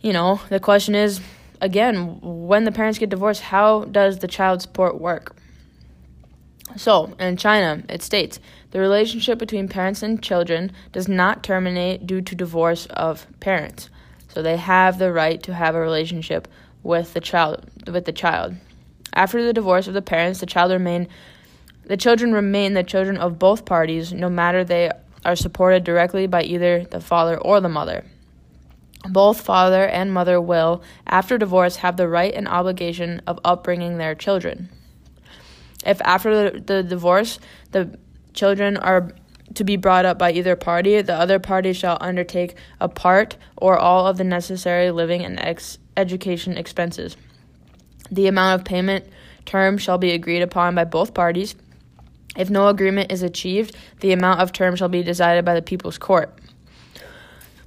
You 0.00 0.12
know, 0.12 0.40
the 0.48 0.60
question 0.60 0.94
is 0.94 1.20
again, 1.60 2.18
when 2.20 2.64
the 2.64 2.72
parents 2.72 2.98
get 2.98 3.10
divorced, 3.10 3.42
how 3.42 3.84
does 3.84 4.18
the 4.18 4.28
child 4.28 4.62
support 4.62 5.00
work? 5.00 5.36
So, 6.76 7.14
in 7.18 7.36
China, 7.36 7.82
it 7.88 8.02
states 8.02 8.38
the 8.70 8.80
relationship 8.80 9.38
between 9.38 9.68
parents 9.68 10.02
and 10.02 10.22
children 10.22 10.72
does 10.92 11.08
not 11.08 11.42
terminate 11.42 12.06
due 12.06 12.20
to 12.20 12.34
divorce 12.34 12.86
of 12.86 13.26
parents. 13.40 13.88
So 14.28 14.42
they 14.42 14.58
have 14.58 14.98
the 14.98 15.12
right 15.12 15.42
to 15.44 15.54
have 15.54 15.74
a 15.74 15.80
relationship 15.80 16.46
with 16.82 17.14
the 17.14 17.20
child 17.20 17.64
with 17.86 18.04
the 18.04 18.12
child. 18.12 18.56
After 19.14 19.42
the 19.42 19.54
divorce 19.54 19.88
of 19.88 19.94
the 19.94 20.02
parents, 20.02 20.40
the 20.40 20.46
child 20.46 20.72
remain 20.72 21.08
the 21.84 21.96
children 21.96 22.32
remain 22.32 22.74
the 22.74 22.82
children 22.82 23.16
of 23.16 23.38
both 23.38 23.64
parties, 23.64 24.12
no 24.12 24.28
matter 24.28 24.62
they 24.62 24.90
are 25.26 25.36
supported 25.36 25.84
directly 25.84 26.26
by 26.26 26.42
either 26.42 26.84
the 26.84 27.00
father 27.00 27.36
or 27.36 27.60
the 27.60 27.68
mother. 27.68 28.04
Both 29.08 29.40
father 29.40 29.86
and 29.86 30.12
mother 30.12 30.40
will, 30.40 30.82
after 31.06 31.36
divorce, 31.36 31.76
have 31.76 31.96
the 31.96 32.08
right 32.08 32.32
and 32.32 32.48
obligation 32.48 33.20
of 33.26 33.38
upbringing 33.44 33.98
their 33.98 34.14
children. 34.14 34.70
If 35.84 36.00
after 36.02 36.50
the, 36.50 36.60
the 36.60 36.82
divorce 36.82 37.38
the 37.72 37.98
children 38.32 38.76
are 38.76 39.12
to 39.54 39.64
be 39.64 39.76
brought 39.76 40.04
up 40.04 40.18
by 40.18 40.32
either 40.32 40.56
party, 40.56 41.00
the 41.02 41.14
other 41.14 41.38
party 41.38 41.72
shall 41.72 41.98
undertake 42.00 42.56
a 42.80 42.88
part 42.88 43.36
or 43.56 43.78
all 43.78 44.06
of 44.06 44.16
the 44.16 44.24
necessary 44.24 44.90
living 44.90 45.24
and 45.24 45.38
ex- 45.40 45.78
education 45.96 46.56
expenses. 46.56 47.16
The 48.10 48.26
amount 48.26 48.60
of 48.60 48.64
payment 48.64 49.06
term 49.44 49.78
shall 49.78 49.98
be 49.98 50.12
agreed 50.12 50.42
upon 50.42 50.74
by 50.74 50.84
both 50.84 51.14
parties. 51.14 51.54
If 52.36 52.50
no 52.50 52.68
agreement 52.68 53.10
is 53.10 53.22
achieved, 53.22 53.76
the 54.00 54.12
amount 54.12 54.40
of 54.40 54.52
term 54.52 54.76
shall 54.76 54.88
be 54.88 55.02
decided 55.02 55.44
by 55.44 55.54
the 55.54 55.62
People's 55.62 55.98
Court. 55.98 56.32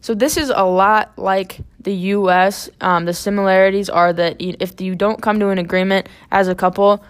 So 0.02 0.14
this 0.14 0.38
is 0.38 0.50
a 0.50 0.64
lot 0.64 1.12
like 1.18 1.60
the 1.82 1.94
U.S. 1.94 2.70
Um, 2.80 3.06
the 3.06 3.14
similarities 3.14 3.90
are 3.90 4.14
that 4.14 4.38
if 4.40 4.80
you 4.80 4.96
don't 4.96 5.22
come 5.22 5.40
to 5.40 5.50
an 5.50 5.58
agreement 5.58 6.08
as 6.32 6.48
a 6.48 6.56
couple, 6.56 7.04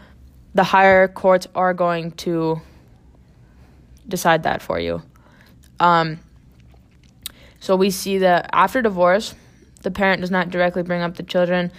the 0.55 0.63
higher 0.63 1.07
courts 1.07 1.47
are 1.53 1.73
going 1.73 2.11
to 2.11 2.61
decide 4.07 4.43
that 4.43 4.61
for 4.61 4.79
you. 4.79 5.03
Um, 5.79 6.19
so 7.59 7.75
we 7.75 7.91
see 7.91 8.19
that 8.19 8.49
after 8.53 8.81
divorce, 8.81 9.35
the 9.81 9.91
parent 9.91 10.21
does 10.21 10.31
not 10.31 10.49
directly 10.49 10.83
bring 10.83 11.01
up 11.01 11.15
the 11.15 11.23
children, 11.23 11.71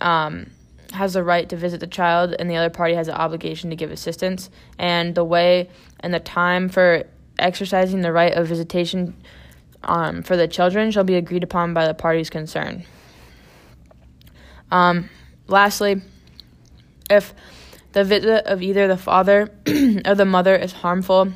um, 0.00 0.50
has 0.92 1.12
the 1.12 1.22
right 1.22 1.48
to 1.48 1.56
visit 1.56 1.80
the 1.80 1.86
child, 1.86 2.34
and 2.38 2.50
the 2.50 2.56
other 2.56 2.70
party 2.70 2.94
has 2.94 3.06
the 3.06 3.18
obligation 3.18 3.70
to 3.70 3.76
give 3.76 3.90
assistance. 3.90 4.50
And 4.78 5.14
the 5.14 5.24
way 5.24 5.68
and 6.00 6.12
the 6.12 6.20
time 6.20 6.68
for 6.68 7.04
exercising 7.38 8.00
the 8.00 8.12
right 8.12 8.32
of 8.32 8.46
visitation 8.46 9.14
um, 9.84 10.22
for 10.22 10.36
the 10.36 10.48
children 10.48 10.90
shall 10.90 11.04
be 11.04 11.14
agreed 11.14 11.44
upon 11.44 11.74
by 11.74 11.86
the 11.86 11.94
parties 11.94 12.30
concerned. 12.30 12.84
Um, 14.70 15.08
lastly, 15.46 16.02
if 17.10 17.32
the 17.92 18.04
visit 18.04 18.46
of 18.46 18.62
either 18.62 18.88
the 18.88 18.96
father 18.96 19.50
or 20.06 20.14
the 20.14 20.26
mother 20.26 20.54
is 20.54 20.72
harmful 20.72 21.32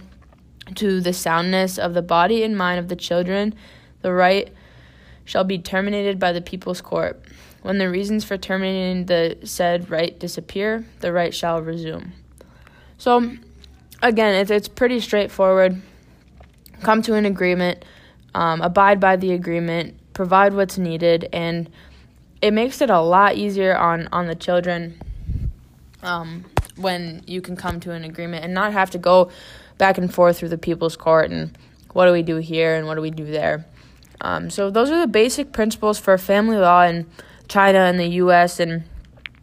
to 0.74 1.00
the 1.00 1.12
soundness 1.12 1.78
of 1.78 1.94
the 1.94 2.02
body 2.02 2.42
and 2.42 2.56
mind 2.56 2.78
of 2.78 2.88
the 2.88 2.96
children, 2.96 3.54
the 4.02 4.12
right 4.12 4.52
shall 5.24 5.44
be 5.44 5.58
terminated 5.58 6.18
by 6.18 6.32
the 6.32 6.40
people's 6.40 6.80
court. 6.80 7.22
When 7.62 7.78
the 7.78 7.88
reasons 7.88 8.24
for 8.24 8.36
terminating 8.36 9.06
the 9.06 9.38
said 9.44 9.88
right 9.88 10.18
disappear, 10.18 10.84
the 11.00 11.12
right 11.12 11.32
shall 11.32 11.62
resume. 11.62 12.12
So, 12.98 13.36
again, 14.02 14.46
it's, 14.50 14.68
pretty 14.68 15.00
straightforward. 15.00 15.80
Come 16.82 17.02
to 17.02 17.14
an 17.14 17.24
agreement, 17.24 17.84
um, 18.34 18.60
abide 18.62 18.98
by 18.98 19.16
the 19.16 19.32
agreement, 19.32 19.94
provide 20.12 20.54
what's 20.54 20.76
needed, 20.76 21.28
and 21.32 21.70
it 22.40 22.52
makes 22.52 22.80
it 22.80 22.90
a 22.90 23.00
lot 23.00 23.36
easier 23.36 23.76
on, 23.76 24.08
on 24.10 24.26
the 24.26 24.34
children 24.34 25.00
um, 26.02 26.44
when 26.76 27.22
you 27.26 27.40
can 27.40 27.54
come 27.54 27.78
to 27.80 27.92
an 27.92 28.02
agreement 28.02 28.44
and 28.44 28.52
not 28.52 28.72
have 28.72 28.90
to 28.90 28.98
go 28.98 29.30
back 29.78 29.98
and 29.98 30.12
forth 30.12 30.38
through 30.38 30.48
the 30.48 30.58
people's 30.58 30.96
court 30.96 31.30
and 31.30 31.56
what 31.92 32.06
do 32.06 32.12
we 32.12 32.22
do 32.22 32.36
here 32.36 32.74
and 32.74 32.86
what 32.86 32.96
do 32.96 33.00
we 33.00 33.10
do 33.10 33.24
there. 33.24 33.64
Um, 34.20 34.50
so 34.50 34.70
those 34.70 34.90
are 34.90 35.00
the 35.00 35.06
basic 35.06 35.52
principles 35.52 35.98
for 35.98 36.16
family 36.18 36.56
law 36.56 36.82
in 36.82 37.06
China 37.48 37.80
and 37.80 37.98
the 37.98 38.06
U.S. 38.06 38.60
and 38.60 38.84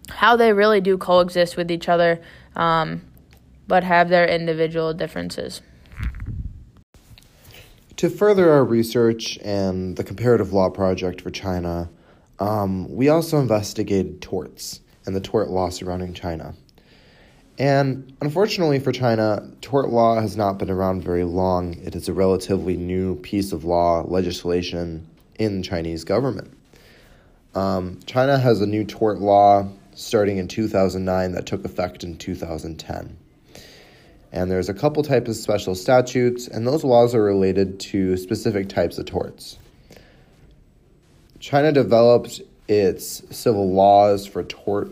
how 0.09 0.35
they 0.35 0.53
really 0.53 0.81
do 0.81 0.97
coexist 0.97 1.57
with 1.57 1.71
each 1.71 1.89
other, 1.89 2.21
um, 2.55 3.01
but 3.67 3.83
have 3.83 4.09
their 4.09 4.27
individual 4.27 4.93
differences. 4.93 5.61
To 7.97 8.09
further 8.09 8.49
our 8.51 8.63
research 8.63 9.37
and 9.43 9.97
the 9.97 10.03
comparative 10.03 10.53
law 10.53 10.69
project 10.69 11.21
for 11.21 11.29
China, 11.29 11.89
um, 12.39 12.93
we 12.95 13.09
also 13.09 13.39
investigated 13.39 14.21
torts 14.21 14.79
and 15.05 15.15
the 15.15 15.19
tort 15.19 15.49
law 15.49 15.69
surrounding 15.69 16.13
China. 16.13 16.53
And 17.57 18.15
unfortunately 18.21 18.79
for 18.79 18.93
China, 18.93 19.51
tort 19.59 19.89
law 19.89 20.21
has 20.21 20.37
not 20.37 20.57
been 20.57 20.69
around 20.69 21.03
very 21.03 21.25
long. 21.25 21.73
It 21.83 21.93
is 21.93 22.07
a 22.07 22.13
relatively 22.13 22.77
new 22.77 23.17
piece 23.17 23.51
of 23.51 23.65
law 23.65 24.05
legislation 24.07 25.05
in 25.37 25.61
Chinese 25.61 26.05
government. 26.05 26.53
Um, 27.55 27.99
China 28.05 28.37
has 28.37 28.61
a 28.61 28.67
new 28.67 28.83
tort 28.83 29.19
law 29.19 29.67
starting 29.95 30.37
in 30.37 30.47
2009 30.47 31.31
that 31.33 31.45
took 31.45 31.65
effect 31.65 32.03
in 32.03 32.17
2010. 32.17 33.17
And 34.31 34.51
there's 34.51 34.69
a 34.69 34.73
couple 34.73 35.01
types 35.03 35.29
of 35.29 35.35
special 35.35 35.73
statutes, 35.73 36.47
and 36.47 36.65
those 36.65 36.83
laws 36.83 37.15
are 37.15 37.23
related 37.23 37.79
to 37.81 38.15
specific 38.15 38.69
types 38.69 38.97
of 38.99 39.07
torts. 39.07 39.57
China 41.39 41.71
developed 41.71 42.41
its 42.67 43.23
civil 43.35 43.71
laws 43.71 44.27
for 44.27 44.43
tort 44.43 44.91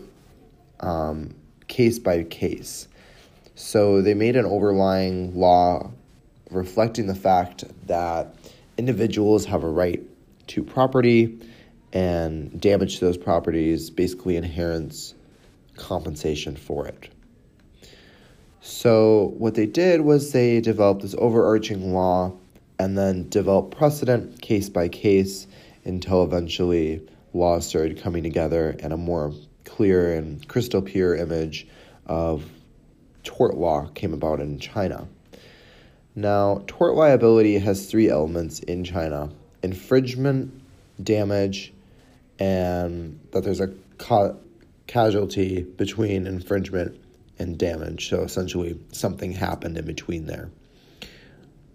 um, 0.80 1.34
case 1.68 1.98
by 1.98 2.24
case. 2.24 2.88
So 3.54 4.02
they 4.02 4.14
made 4.14 4.34
an 4.34 4.44
overlying 4.44 5.36
law 5.36 5.90
reflecting 6.50 7.06
the 7.06 7.14
fact 7.14 7.64
that 7.86 8.34
individuals 8.76 9.44
have 9.44 9.62
a 9.62 9.68
right 9.68 10.02
to 10.48 10.62
property 10.64 11.38
and 11.92 12.60
damage 12.60 12.98
to 12.98 13.04
those 13.04 13.16
properties 13.16 13.90
basically 13.90 14.36
inherits 14.36 15.14
compensation 15.76 16.56
for 16.56 16.86
it. 16.86 17.08
So 18.60 19.34
what 19.38 19.54
they 19.54 19.66
did 19.66 20.02
was 20.02 20.32
they 20.32 20.60
developed 20.60 21.02
this 21.02 21.14
overarching 21.16 21.94
law 21.94 22.32
and 22.78 22.98
then 22.98 23.28
developed 23.28 23.76
precedent 23.76 24.40
case 24.42 24.68
by 24.68 24.88
case 24.88 25.46
until 25.84 26.22
eventually 26.22 27.00
laws 27.32 27.66
started 27.66 28.00
coming 28.00 28.22
together 28.22 28.76
and 28.80 28.92
a 28.92 28.96
more 28.96 29.32
clear 29.64 30.14
and 30.14 30.46
crystal 30.48 30.82
clear 30.82 31.16
image 31.16 31.66
of 32.06 32.44
tort 33.22 33.56
law 33.56 33.86
came 33.94 34.12
about 34.12 34.40
in 34.40 34.58
China. 34.58 35.06
Now, 36.14 36.62
tort 36.66 36.94
liability 36.94 37.58
has 37.58 37.86
three 37.86 38.08
elements 38.08 38.60
in 38.60 38.84
China 38.84 39.30
infringement, 39.62 40.52
damage, 41.02 41.72
and 42.38 43.18
that 43.32 43.44
there's 43.44 43.60
a 43.60 43.68
ca- 43.98 44.34
casualty 44.86 45.62
between 45.62 46.26
infringement 46.26 46.98
and 47.38 47.58
damage. 47.58 48.08
So 48.08 48.22
essentially, 48.22 48.78
something 48.92 49.32
happened 49.32 49.76
in 49.78 49.84
between 49.84 50.26
there. 50.26 50.50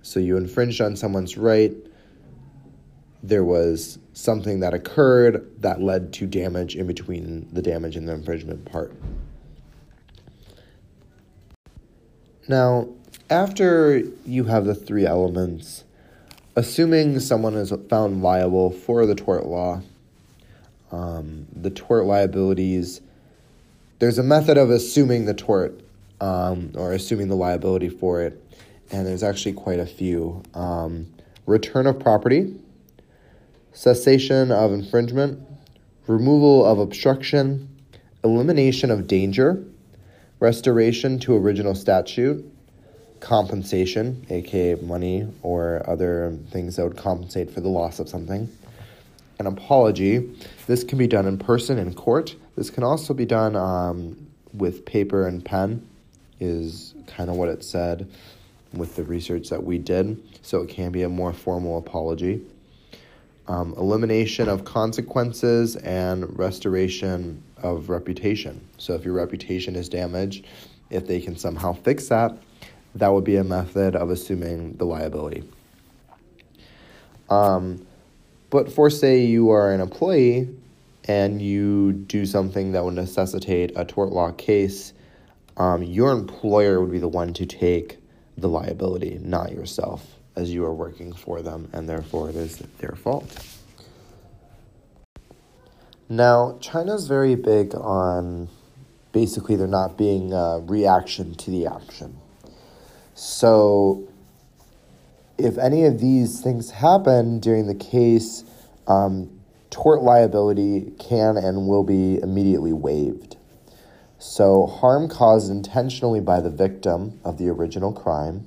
So 0.02 0.20
you 0.20 0.38
infringed 0.38 0.82
on 0.82 0.96
someone's 0.96 1.38
right. 1.38 1.74
There 3.22 3.44
was 3.44 4.00
something 4.12 4.60
that 4.60 4.74
occurred 4.74 5.62
that 5.62 5.82
led 5.82 6.12
to 6.14 6.28
damage 6.28 6.76
in 6.76 6.88
between 6.88 7.48
the 7.54 7.62
damage 7.62 7.96
and 7.96 8.08
the 8.08 8.14
infringement 8.14 8.66
part. 8.66 8.94
Now, 12.50 12.90
after 13.30 14.04
you 14.26 14.44
have 14.44 14.66
the 14.66 14.76
three 14.76 15.06
elements, 15.06 15.86
assuming 16.58 17.22
someone 17.22 17.56
is 17.56 17.74
found 17.90 18.22
liable 18.22 18.70
for 18.70 19.06
the 19.06 19.16
tort 19.16 19.46
law, 19.46 19.82
um, 20.94 21.48
the 21.56 21.72
tort 21.72 22.06
liabilities, 22.06 23.02
there's 24.00 24.20
a 24.20 24.24
method 24.24 24.58
of 24.58 24.70
assuming 24.70 25.26
the 25.26 25.34
tort 25.34 25.82
um, 26.22 26.72
or 26.76 26.94
assuming 26.94 27.28
the 27.28 27.36
liability 27.36 27.90
for 27.90 28.22
it, 28.22 28.42
and 28.92 29.06
there's 29.06 29.24
actually 29.24 29.54
quite 29.54 29.80
a 29.80 29.86
few. 29.86 30.44
Um, 30.54 31.08
return 31.46 31.88
of 31.88 32.00
property, 32.00 32.56
cessation 33.74 34.52
of 34.52 34.72
infringement, 34.72 35.46
removal 36.08 36.66
of 36.66 36.80
obstruction, 36.80 37.68
elimination 38.24 38.92
of 38.92 39.08
danger, 39.08 39.64
restoration 40.40 41.20
to 41.20 41.36
original 41.36 41.74
statute, 41.74 42.46
compensation, 43.20 44.26
aka 44.30 44.76
money 44.76 45.28
or 45.42 45.82
other 45.90 46.38
things 46.52 46.76
that 46.76 46.84
would 46.84 46.98
compensate 46.98 47.50
for 47.50 47.62
the 47.62 47.70
loss 47.70 48.00
of 48.00 48.08
something, 48.08 48.50
an 49.40 49.48
apology. 49.48 50.30
This 50.68 50.84
can 50.84 50.98
be 50.98 51.08
done 51.08 51.26
in 51.26 51.38
person 51.38 51.78
in 51.78 51.94
court. 51.94 52.36
This 52.56 52.70
can 52.70 52.84
also 52.84 53.14
be 53.14 53.26
done 53.26 53.56
um, 53.56 54.28
with 54.54 54.86
paper 54.86 55.28
and 55.28 55.44
pen, 55.44 55.88
is 56.40 56.94
kind 57.08 57.30
of 57.30 57.36
what 57.36 57.50
it 57.50 57.64
said 57.64 58.08
with 58.74 58.96
the 58.96 59.04
research 59.04 59.50
that 59.50 59.64
we 59.64 59.78
did. 59.78 60.22
So 60.42 60.62
it 60.62 60.70
can 60.70 60.92
be 60.92 61.04
a 61.04 61.10
more 61.10 61.34
formal 61.34 61.78
apology. 61.78 62.42
Um, 63.48 63.74
elimination 63.78 64.48
of 64.48 64.64
consequences 64.64 65.76
and 65.76 66.38
restoration 66.38 67.44
of 67.58 67.90
reputation. 67.90 68.66
So 68.78 68.94
if 68.94 69.04
your 69.04 69.14
reputation 69.14 69.76
is 69.76 69.90
damaged, 69.90 70.46
if 70.90 71.08
they 71.08 71.20
can 71.20 71.36
somehow 71.36 71.74
fix 71.74 72.08
that, 72.08 72.38
that 72.96 73.12
would 73.12 73.24
be 73.24 73.38
a 73.38 73.44
method 73.44 73.96
of 73.96 74.12
assuming 74.12 74.78
the 74.78 74.86
liability. 74.86 75.44
Um, 77.30 77.86
but 78.54 78.72
for 78.72 78.88
say 78.88 79.26
you 79.26 79.50
are 79.50 79.74
an 79.74 79.82
employee 79.82 80.48
and 81.06 81.42
you 81.42 81.92
do 81.92 82.24
something 82.24 82.74
that 82.74 82.86
would 82.86 82.94
necessitate 82.94 83.72
a 83.76 83.84
tort 83.84 84.12
law 84.12 84.32
case, 84.32 84.94
um, 85.58 85.82
your 85.82 86.12
employer 86.12 86.80
would 86.80 86.92
be 86.92 87.00
the 87.00 87.08
one 87.08 87.34
to 87.34 87.48
take 87.48 87.98
the 88.38 88.48
liability, 88.48 89.18
not 89.24 89.52
yourself, 89.52 90.06
as 90.36 90.54
you 90.54 90.64
are 90.66 90.74
working 90.74 91.12
for 91.14 91.42
them, 91.42 91.68
and 91.74 91.90
therefore 91.90 92.30
it 92.30 92.36
is 92.36 92.58
their 92.78 92.92
fault. 92.92 93.44
Now, 96.08 96.60
China's 96.62 97.08
very 97.08 97.34
big 97.34 97.74
on 97.74 98.50
basically 99.14 99.56
there 99.56 99.66
not 99.66 99.98
being 99.98 100.32
a 100.32 100.60
reaction 100.64 101.34
to 101.34 101.50
the 101.50 101.66
action. 101.66 102.20
So, 103.16 104.08
if 105.38 105.58
any 105.58 105.86
of 105.86 106.00
these 106.00 106.42
things 106.42 106.72
happen 106.72 107.40
during 107.40 107.68
the 107.68 107.76
case, 107.76 108.44
um, 108.88 109.30
tort 109.70 110.02
liability 110.02 110.94
can 111.00 111.38
and 111.38 111.68
will 111.68 111.84
be 111.84 112.20
immediately 112.20 112.74
waived. 112.74 113.38
So, 114.20 114.68
harm 114.68 115.10
caused 115.10 115.52
intentionally 115.52 116.22
by 116.22 116.40
the 116.40 116.50
victim 116.50 117.20
of 117.26 117.38
the 117.38 117.50
original 117.50 117.92
crime. 117.92 118.46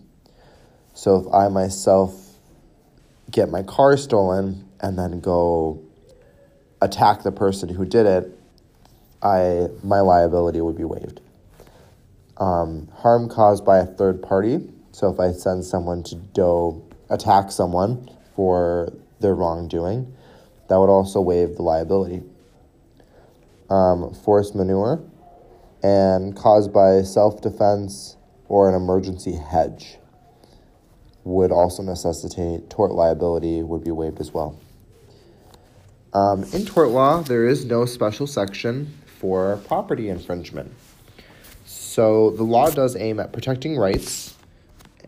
So, 0.95 1.17
if 1.17 1.35
I 1.35 1.49
myself 1.49 2.15
get 3.31 3.51
my 3.51 3.63
car 3.63 3.97
stolen 3.97 4.67
and 4.81 4.99
then 4.99 5.21
go 5.21 5.83
attack 6.81 7.23
the 7.23 7.33
person 7.33 7.69
who 7.69 7.85
did 7.85 8.07
it, 8.07 8.39
I 9.23 9.69
my 9.83 10.01
liability 10.01 10.61
would 10.61 10.77
be 10.77 10.85
waived. 10.85 11.21
Um, 12.39 12.89
harm 12.95 13.29
caused 13.29 13.65
by 13.65 13.79
a 13.79 13.87
third 13.87 14.23
party. 14.23 14.61
So 14.97 15.11
if 15.11 15.21
I 15.21 15.33
send 15.33 15.63
someone 15.63 16.03
to 16.05 16.15
go 16.35 16.83
attack 17.11 17.51
someone 17.51 18.09
for 18.35 18.91
their 19.21 19.35
wrongdoing, 19.35 20.11
that 20.71 20.77
would 20.81 20.89
also 20.89 21.21
waive 21.21 21.57
the 21.57 21.63
liability. 21.63 22.23
Um, 23.69 24.15
force 24.15 24.55
majeure 24.55 25.03
and 25.83 26.35
caused 26.35 26.73
by 26.73 27.03
self 27.03 27.43
defense 27.43 28.17
or 28.49 28.71
an 28.71 28.75
emergency 28.75 29.37
hedge 29.37 29.99
would 31.25 31.53
also 31.53 31.83
necessitate 31.83 32.71
tort 32.71 32.93
liability 32.93 33.63
would 33.63 33.85
be 33.85 33.91
waived 33.91 34.19
as 34.19 34.33
well. 34.33 34.59
Um, 36.15 36.45
in 36.55 36.65
tort 36.65 36.89
law, 36.89 37.21
there 37.21 37.47
is 37.47 37.67
no 37.67 37.85
special 37.85 38.27
section 38.27 38.97
for 39.05 39.59
property 39.69 40.09
infringement. 40.09 40.73
So 41.67 42.31
the 42.31 42.45
law 42.45 42.71
does 42.71 42.97
aim 42.97 43.21
at 43.21 43.35
protecting 43.35 43.77
rights 43.77 44.36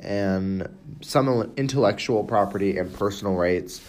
and 0.01 0.69
some 1.01 1.53
intellectual 1.57 2.25
property 2.25 2.79
and 2.79 2.93
personal 2.93 3.35
rights. 3.35 3.81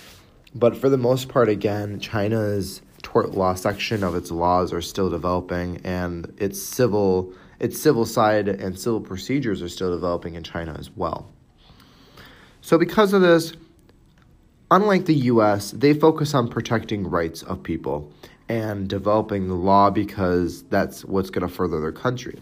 But 0.55 0.75
for 0.75 0.89
the 0.89 0.97
most 0.97 1.29
part, 1.29 1.49
again, 1.49 1.99
China's 1.99 2.81
tort 3.01 3.31
law 3.31 3.53
section 3.53 4.03
of 4.03 4.15
its 4.15 4.31
laws 4.31 4.73
are 4.73 4.81
still 4.81 5.09
developing, 5.09 5.81
and 5.83 6.33
its 6.37 6.61
civil 6.61 7.33
its 7.59 7.79
civil 7.79 8.05
side 8.05 8.47
and 8.47 8.79
civil 8.79 9.01
procedures 9.01 9.61
are 9.61 9.67
still 9.67 9.91
developing 9.91 10.35
in 10.35 10.43
China 10.43 10.75
as 10.79 10.89
well. 10.95 11.29
So 12.61 12.77
because 12.77 13.13
of 13.13 13.21
this, 13.21 13.53
unlike 14.71 15.05
the 15.05 15.15
US, 15.15 15.71
they 15.71 15.93
focus 15.93 16.33
on 16.33 16.47
protecting 16.47 17.09
rights 17.09 17.43
of 17.43 17.61
people 17.61 18.11
and 18.47 18.87
developing 18.87 19.47
the 19.47 19.55
law 19.55 19.89
because 19.89 20.63
that's 20.63 21.03
what's 21.03 21.29
going 21.29 21.47
to 21.47 21.53
further 21.53 21.81
their 21.81 21.91
country. 21.91 22.39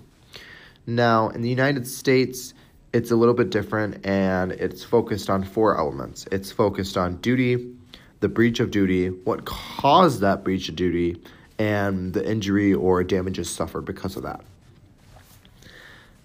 Now, 0.86 1.30
in 1.30 1.42
the 1.42 1.50
United 1.50 1.86
States, 1.86 2.54
it's 2.94 3.12
a 3.12 3.16
little 3.16 3.34
bit 3.34 3.50
different 3.50 4.06
and 4.06 4.52
it's 4.52 4.84
focused 4.84 5.30
on 5.30 5.44
four 5.44 5.78
elements. 5.78 6.28
It's 6.32 6.52
focused 6.52 6.98
on 6.98 7.18
duty, 7.18 7.74
the 8.20 8.30
breach 8.30 8.60
of 8.60 8.72
duty, 8.72 9.08
what 9.10 9.46
caused 9.46 10.22
that 10.22 10.44
breach 10.44 10.70
of 10.70 10.76
duty, 10.76 11.22
and 11.60 12.14
the 12.14 12.28
injury 12.30 12.74
or 12.74 13.04
damages 13.04 13.50
suffered 13.50 13.86
because 13.86 14.16
of 14.16 14.24
that. 14.24 14.42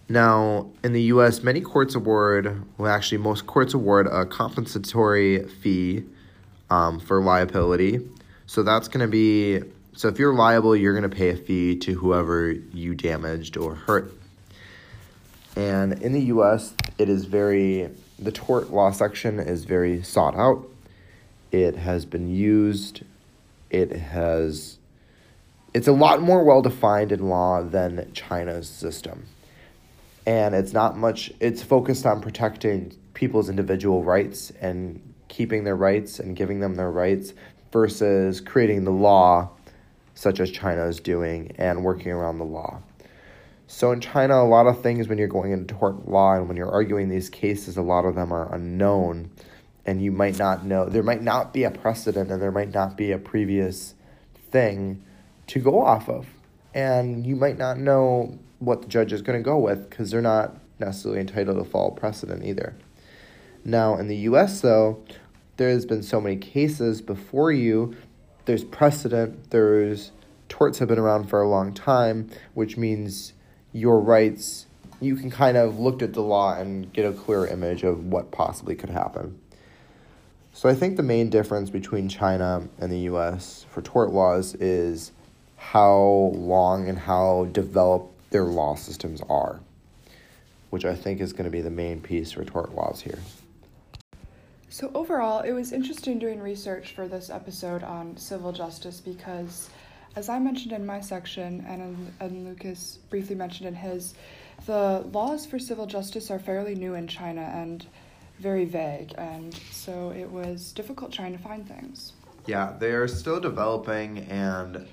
Now, 0.08 0.70
in 0.84 0.92
the 0.92 1.02
US, 1.04 1.42
many 1.42 1.60
courts 1.60 1.94
award, 1.94 2.64
well, 2.76 2.92
actually, 2.92 3.18
most 3.18 3.46
courts 3.46 3.72
award 3.72 4.06
a 4.06 4.26
compensatory 4.26 5.46
fee 5.46 6.04
um, 6.68 7.00
for 7.00 7.22
liability. 7.22 8.00
So 8.46 8.62
that's 8.62 8.88
going 8.88 9.00
to 9.00 9.10
be, 9.10 9.62
so 9.94 10.08
if 10.08 10.18
you're 10.18 10.34
liable, 10.34 10.76
you're 10.76 10.92
going 10.92 11.08
to 11.08 11.16
pay 11.16 11.30
a 11.30 11.36
fee 11.36 11.76
to 11.78 11.94
whoever 11.94 12.50
you 12.50 12.94
damaged 12.94 13.56
or 13.56 13.74
hurt. 13.74 14.12
And 15.56 15.94
in 16.02 16.12
the 16.12 16.22
US, 16.22 16.74
it 16.98 17.08
is 17.08 17.24
very, 17.24 17.90
the 18.18 18.32
tort 18.32 18.70
law 18.70 18.90
section 18.90 19.38
is 19.38 19.64
very 19.64 20.02
sought 20.02 20.34
out. 20.36 20.68
It 21.50 21.76
has 21.76 22.04
been 22.06 22.34
used. 22.34 23.02
It 23.70 23.92
has, 23.92 24.78
it's 25.74 25.88
a 25.88 25.92
lot 25.92 26.22
more 26.22 26.44
well 26.44 26.62
defined 26.62 27.12
in 27.12 27.28
law 27.28 27.62
than 27.62 28.10
China's 28.14 28.68
system. 28.68 29.26
And 30.26 30.54
it's 30.54 30.72
not 30.72 30.96
much, 30.96 31.32
it's 31.40 31.62
focused 31.62 32.06
on 32.06 32.20
protecting 32.20 32.96
people's 33.12 33.50
individual 33.50 34.04
rights 34.04 34.52
and 34.60 35.00
keeping 35.28 35.64
their 35.64 35.76
rights 35.76 36.20
and 36.20 36.36
giving 36.36 36.60
them 36.60 36.76
their 36.76 36.90
rights 36.90 37.34
versus 37.72 38.40
creating 38.40 38.84
the 38.84 38.90
law, 38.90 39.50
such 40.14 40.40
as 40.40 40.50
China 40.50 40.86
is 40.86 41.00
doing, 41.00 41.52
and 41.56 41.84
working 41.84 42.12
around 42.12 42.38
the 42.38 42.44
law. 42.44 42.80
So 43.74 43.90
in 43.90 44.00
China, 44.00 44.34
a 44.34 44.44
lot 44.44 44.66
of 44.66 44.82
things 44.82 45.08
when 45.08 45.16
you're 45.16 45.26
going 45.26 45.50
into 45.50 45.74
tort 45.74 46.06
law 46.06 46.34
and 46.34 46.46
when 46.46 46.58
you're 46.58 46.70
arguing 46.70 47.08
these 47.08 47.30
cases, 47.30 47.78
a 47.78 47.82
lot 47.82 48.04
of 48.04 48.14
them 48.14 48.30
are 48.30 48.54
unknown, 48.54 49.30
and 49.86 50.02
you 50.02 50.12
might 50.12 50.38
not 50.38 50.62
know. 50.62 50.84
There 50.90 51.02
might 51.02 51.22
not 51.22 51.54
be 51.54 51.64
a 51.64 51.70
precedent, 51.70 52.30
and 52.30 52.40
there 52.40 52.52
might 52.52 52.74
not 52.74 52.98
be 52.98 53.12
a 53.12 53.18
previous 53.18 53.94
thing 54.50 55.02
to 55.46 55.58
go 55.58 55.80
off 55.80 56.10
of, 56.10 56.26
and 56.74 57.26
you 57.26 57.34
might 57.34 57.56
not 57.56 57.78
know 57.78 58.38
what 58.58 58.82
the 58.82 58.88
judge 58.88 59.10
is 59.10 59.22
going 59.22 59.38
to 59.38 59.42
go 59.42 59.56
with 59.56 59.88
because 59.88 60.10
they're 60.10 60.20
not 60.20 60.54
necessarily 60.78 61.20
entitled 61.20 61.56
to 61.56 61.64
follow 61.64 61.92
precedent 61.92 62.44
either. 62.44 62.76
Now 63.64 63.96
in 63.96 64.06
the 64.06 64.16
U.S. 64.16 64.60
though, 64.60 65.02
there's 65.56 65.86
been 65.86 66.02
so 66.02 66.20
many 66.20 66.36
cases 66.36 67.00
before 67.00 67.50
you. 67.50 67.96
There's 68.44 68.64
precedent. 68.64 69.50
There's 69.50 70.12
torts 70.50 70.78
have 70.78 70.88
been 70.88 70.98
around 70.98 71.30
for 71.30 71.40
a 71.40 71.48
long 71.48 71.72
time, 71.72 72.28
which 72.52 72.76
means 72.76 73.32
your 73.72 74.00
rights, 74.00 74.66
you 75.00 75.16
can 75.16 75.30
kind 75.30 75.56
of 75.56 75.78
look 75.78 76.02
at 76.02 76.12
the 76.12 76.22
law 76.22 76.54
and 76.54 76.92
get 76.92 77.04
a 77.04 77.12
clear 77.12 77.46
image 77.46 77.82
of 77.82 78.04
what 78.06 78.30
possibly 78.30 78.74
could 78.74 78.90
happen. 78.90 79.38
So 80.52 80.68
I 80.68 80.74
think 80.74 80.96
the 80.96 81.02
main 81.02 81.30
difference 81.30 81.70
between 81.70 82.08
China 82.08 82.68
and 82.78 82.92
the 82.92 82.98
US 83.10 83.64
for 83.70 83.80
tort 83.80 84.10
laws 84.10 84.54
is 84.54 85.12
how 85.56 86.32
long 86.34 86.88
and 86.88 86.98
how 86.98 87.48
developed 87.52 88.30
their 88.30 88.44
law 88.44 88.74
systems 88.74 89.22
are, 89.28 89.60
which 90.70 90.84
I 90.84 90.94
think 90.94 91.20
is 91.20 91.32
going 91.32 91.44
to 91.44 91.50
be 91.50 91.62
the 91.62 91.70
main 91.70 92.00
piece 92.00 92.32
for 92.32 92.44
tort 92.44 92.74
laws 92.74 93.00
here. 93.00 93.18
So, 94.68 94.90
overall, 94.94 95.40
it 95.40 95.52
was 95.52 95.70
interesting 95.70 96.18
doing 96.18 96.40
research 96.40 96.92
for 96.92 97.06
this 97.06 97.28
episode 97.28 97.82
on 97.82 98.16
civil 98.16 98.52
justice 98.52 99.00
because, 99.00 99.68
as 100.16 100.28
I 100.28 100.38
mentioned 100.38 100.72
in 100.72 100.84
my 100.84 101.00
section 101.00 101.64
and, 101.68 102.12
and 102.20 102.46
Lucas 102.46 102.98
briefly 103.10 103.34
mentioned 103.34 103.68
in 103.68 103.74
his, 103.74 104.14
the 104.66 105.04
laws 105.12 105.46
for 105.46 105.58
civil 105.58 105.86
justice 105.86 106.30
are 106.30 106.38
fairly 106.38 106.74
new 106.74 106.94
in 106.94 107.08
China 107.08 107.42
and 107.54 107.86
very 108.38 108.64
vague, 108.64 109.12
and 109.18 109.54
so 109.70 110.10
it 110.10 110.28
was 110.28 110.72
difficult 110.72 111.12
trying 111.12 111.32
to 111.32 111.38
find 111.38 111.66
things. 111.66 112.12
Yeah, 112.46 112.74
they 112.78 112.90
are 112.90 113.06
still 113.06 113.40
developing, 113.40 114.18
and 114.18 114.86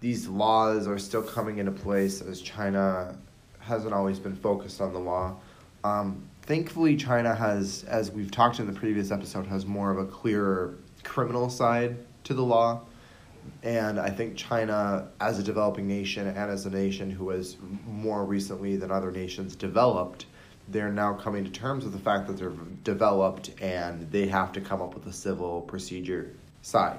these 0.00 0.28
laws 0.28 0.86
are 0.86 0.98
still 0.98 1.22
coming 1.22 1.58
into 1.58 1.72
place 1.72 2.20
as 2.20 2.40
China 2.40 3.16
hasn't 3.58 3.92
always 3.92 4.18
been 4.18 4.36
focused 4.36 4.80
on 4.80 4.92
the 4.92 5.00
law. 5.00 5.36
Um, 5.82 6.22
thankfully, 6.42 6.96
China 6.96 7.34
has, 7.34 7.84
as 7.84 8.10
we've 8.10 8.30
talked 8.30 8.60
in 8.60 8.66
the 8.66 8.78
previous 8.78 9.10
episode, 9.10 9.46
has 9.46 9.66
more 9.66 9.90
of 9.90 9.98
a 9.98 10.04
clearer 10.06 10.74
criminal 11.02 11.50
side 11.50 11.96
to 12.24 12.34
the 12.34 12.44
law. 12.44 12.82
And 13.62 13.98
I 13.98 14.10
think 14.10 14.36
China, 14.36 15.08
as 15.20 15.38
a 15.38 15.42
developing 15.42 15.88
nation 15.88 16.26
and 16.26 16.36
as 16.36 16.66
a 16.66 16.70
nation 16.70 17.10
who 17.10 17.30
has 17.30 17.56
more 17.86 18.24
recently 18.24 18.76
than 18.76 18.90
other 18.90 19.10
nations 19.10 19.56
developed, 19.56 20.26
they're 20.68 20.92
now 20.92 21.14
coming 21.14 21.44
to 21.44 21.50
terms 21.50 21.84
with 21.84 21.92
the 21.92 21.98
fact 21.98 22.26
that 22.26 22.36
they're 22.36 22.52
developed 22.84 23.50
and 23.60 24.10
they 24.10 24.26
have 24.26 24.52
to 24.52 24.60
come 24.60 24.80
up 24.80 24.94
with 24.94 25.06
a 25.06 25.12
civil 25.12 25.62
procedure 25.62 26.34
side, 26.62 26.98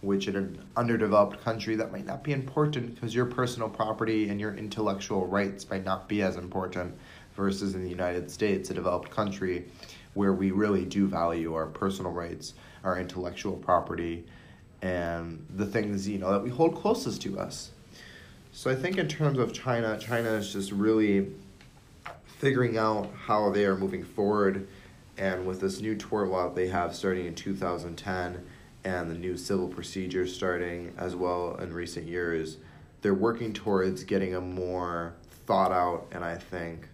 which 0.00 0.28
in 0.28 0.36
an 0.36 0.62
underdeveloped 0.76 1.42
country 1.42 1.76
that 1.76 1.92
might 1.92 2.06
not 2.06 2.22
be 2.22 2.32
important 2.32 2.94
because 2.94 3.14
your 3.14 3.26
personal 3.26 3.68
property 3.68 4.28
and 4.28 4.40
your 4.40 4.54
intellectual 4.54 5.26
rights 5.26 5.68
might 5.70 5.84
not 5.84 6.08
be 6.08 6.22
as 6.22 6.36
important 6.36 6.94
versus 7.34 7.74
in 7.74 7.82
the 7.82 7.90
United 7.90 8.30
States, 8.30 8.70
a 8.70 8.74
developed 8.74 9.10
country 9.10 9.66
where 10.14 10.32
we 10.32 10.50
really 10.50 10.84
do 10.84 11.06
value 11.06 11.54
our 11.54 11.66
personal 11.66 12.10
rights, 12.10 12.54
our 12.84 12.98
intellectual 12.98 13.56
property, 13.56 14.24
and 14.82 15.44
the 15.54 15.66
things 15.66 16.08
you 16.08 16.18
know 16.18 16.32
that 16.32 16.42
we 16.42 16.50
hold 16.50 16.74
closest 16.74 17.22
to 17.22 17.38
us. 17.38 17.70
So 18.52 18.70
I 18.70 18.74
think 18.74 18.98
in 18.98 19.08
terms 19.08 19.38
of 19.38 19.52
China, 19.52 19.98
China 19.98 20.30
is 20.30 20.52
just 20.52 20.72
really 20.72 21.32
figuring 22.38 22.78
out 22.78 23.10
how 23.26 23.50
they 23.50 23.64
are 23.64 23.76
moving 23.76 24.04
forward, 24.04 24.66
and 25.18 25.46
with 25.46 25.60
this 25.60 25.80
new 25.80 25.94
tort 25.96 26.28
law 26.28 26.50
they 26.50 26.68
have 26.68 26.94
starting 26.94 27.26
in 27.26 27.34
2010 27.34 28.44
and 28.84 29.10
the 29.10 29.14
new 29.14 29.36
civil 29.36 29.66
procedure 29.66 30.26
starting 30.26 30.94
as 30.96 31.16
well 31.16 31.56
in 31.56 31.72
recent 31.72 32.06
years, 32.06 32.58
they're 33.02 33.14
working 33.14 33.52
towards 33.52 34.04
getting 34.04 34.34
a 34.34 34.40
more 34.40 35.14
thought 35.46 35.72
out 35.72 36.06
and 36.12 36.24
I 36.24 36.36
think 36.36 36.88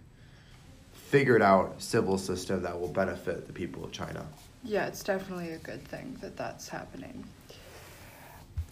figured 0.91 1.43
out 1.43 1.79
civil 1.79 2.17
system 2.17 2.63
that 2.63 2.79
will 2.79 2.87
benefit 2.87 3.45
the 3.45 3.53
people 3.53 3.83
of 3.83 3.91
China. 3.91 4.25
Yeah, 4.63 4.87
it's 4.87 5.03
definitely 5.03 5.51
a 5.51 5.59
good 5.59 5.87
thing 5.87 6.17
that 6.21 6.35
that's 6.35 6.67
happening. 6.67 7.23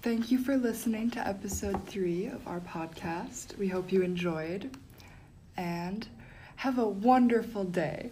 Thank 0.02 0.32
you 0.32 0.40
for 0.40 0.58
listening 0.58 1.12
to 1.12 1.28
episode 1.28 1.86
three 1.88 2.26
of 2.26 2.48
our 2.48 2.60
podcast. 2.60 3.56
We 3.60 3.68
hope 3.68 3.92
you 3.92 4.02
enjoyed 4.02 4.76
and 5.56 6.08
have 6.56 6.80
a 6.80 6.88
wonderful 6.88 7.66
day. 7.66 8.10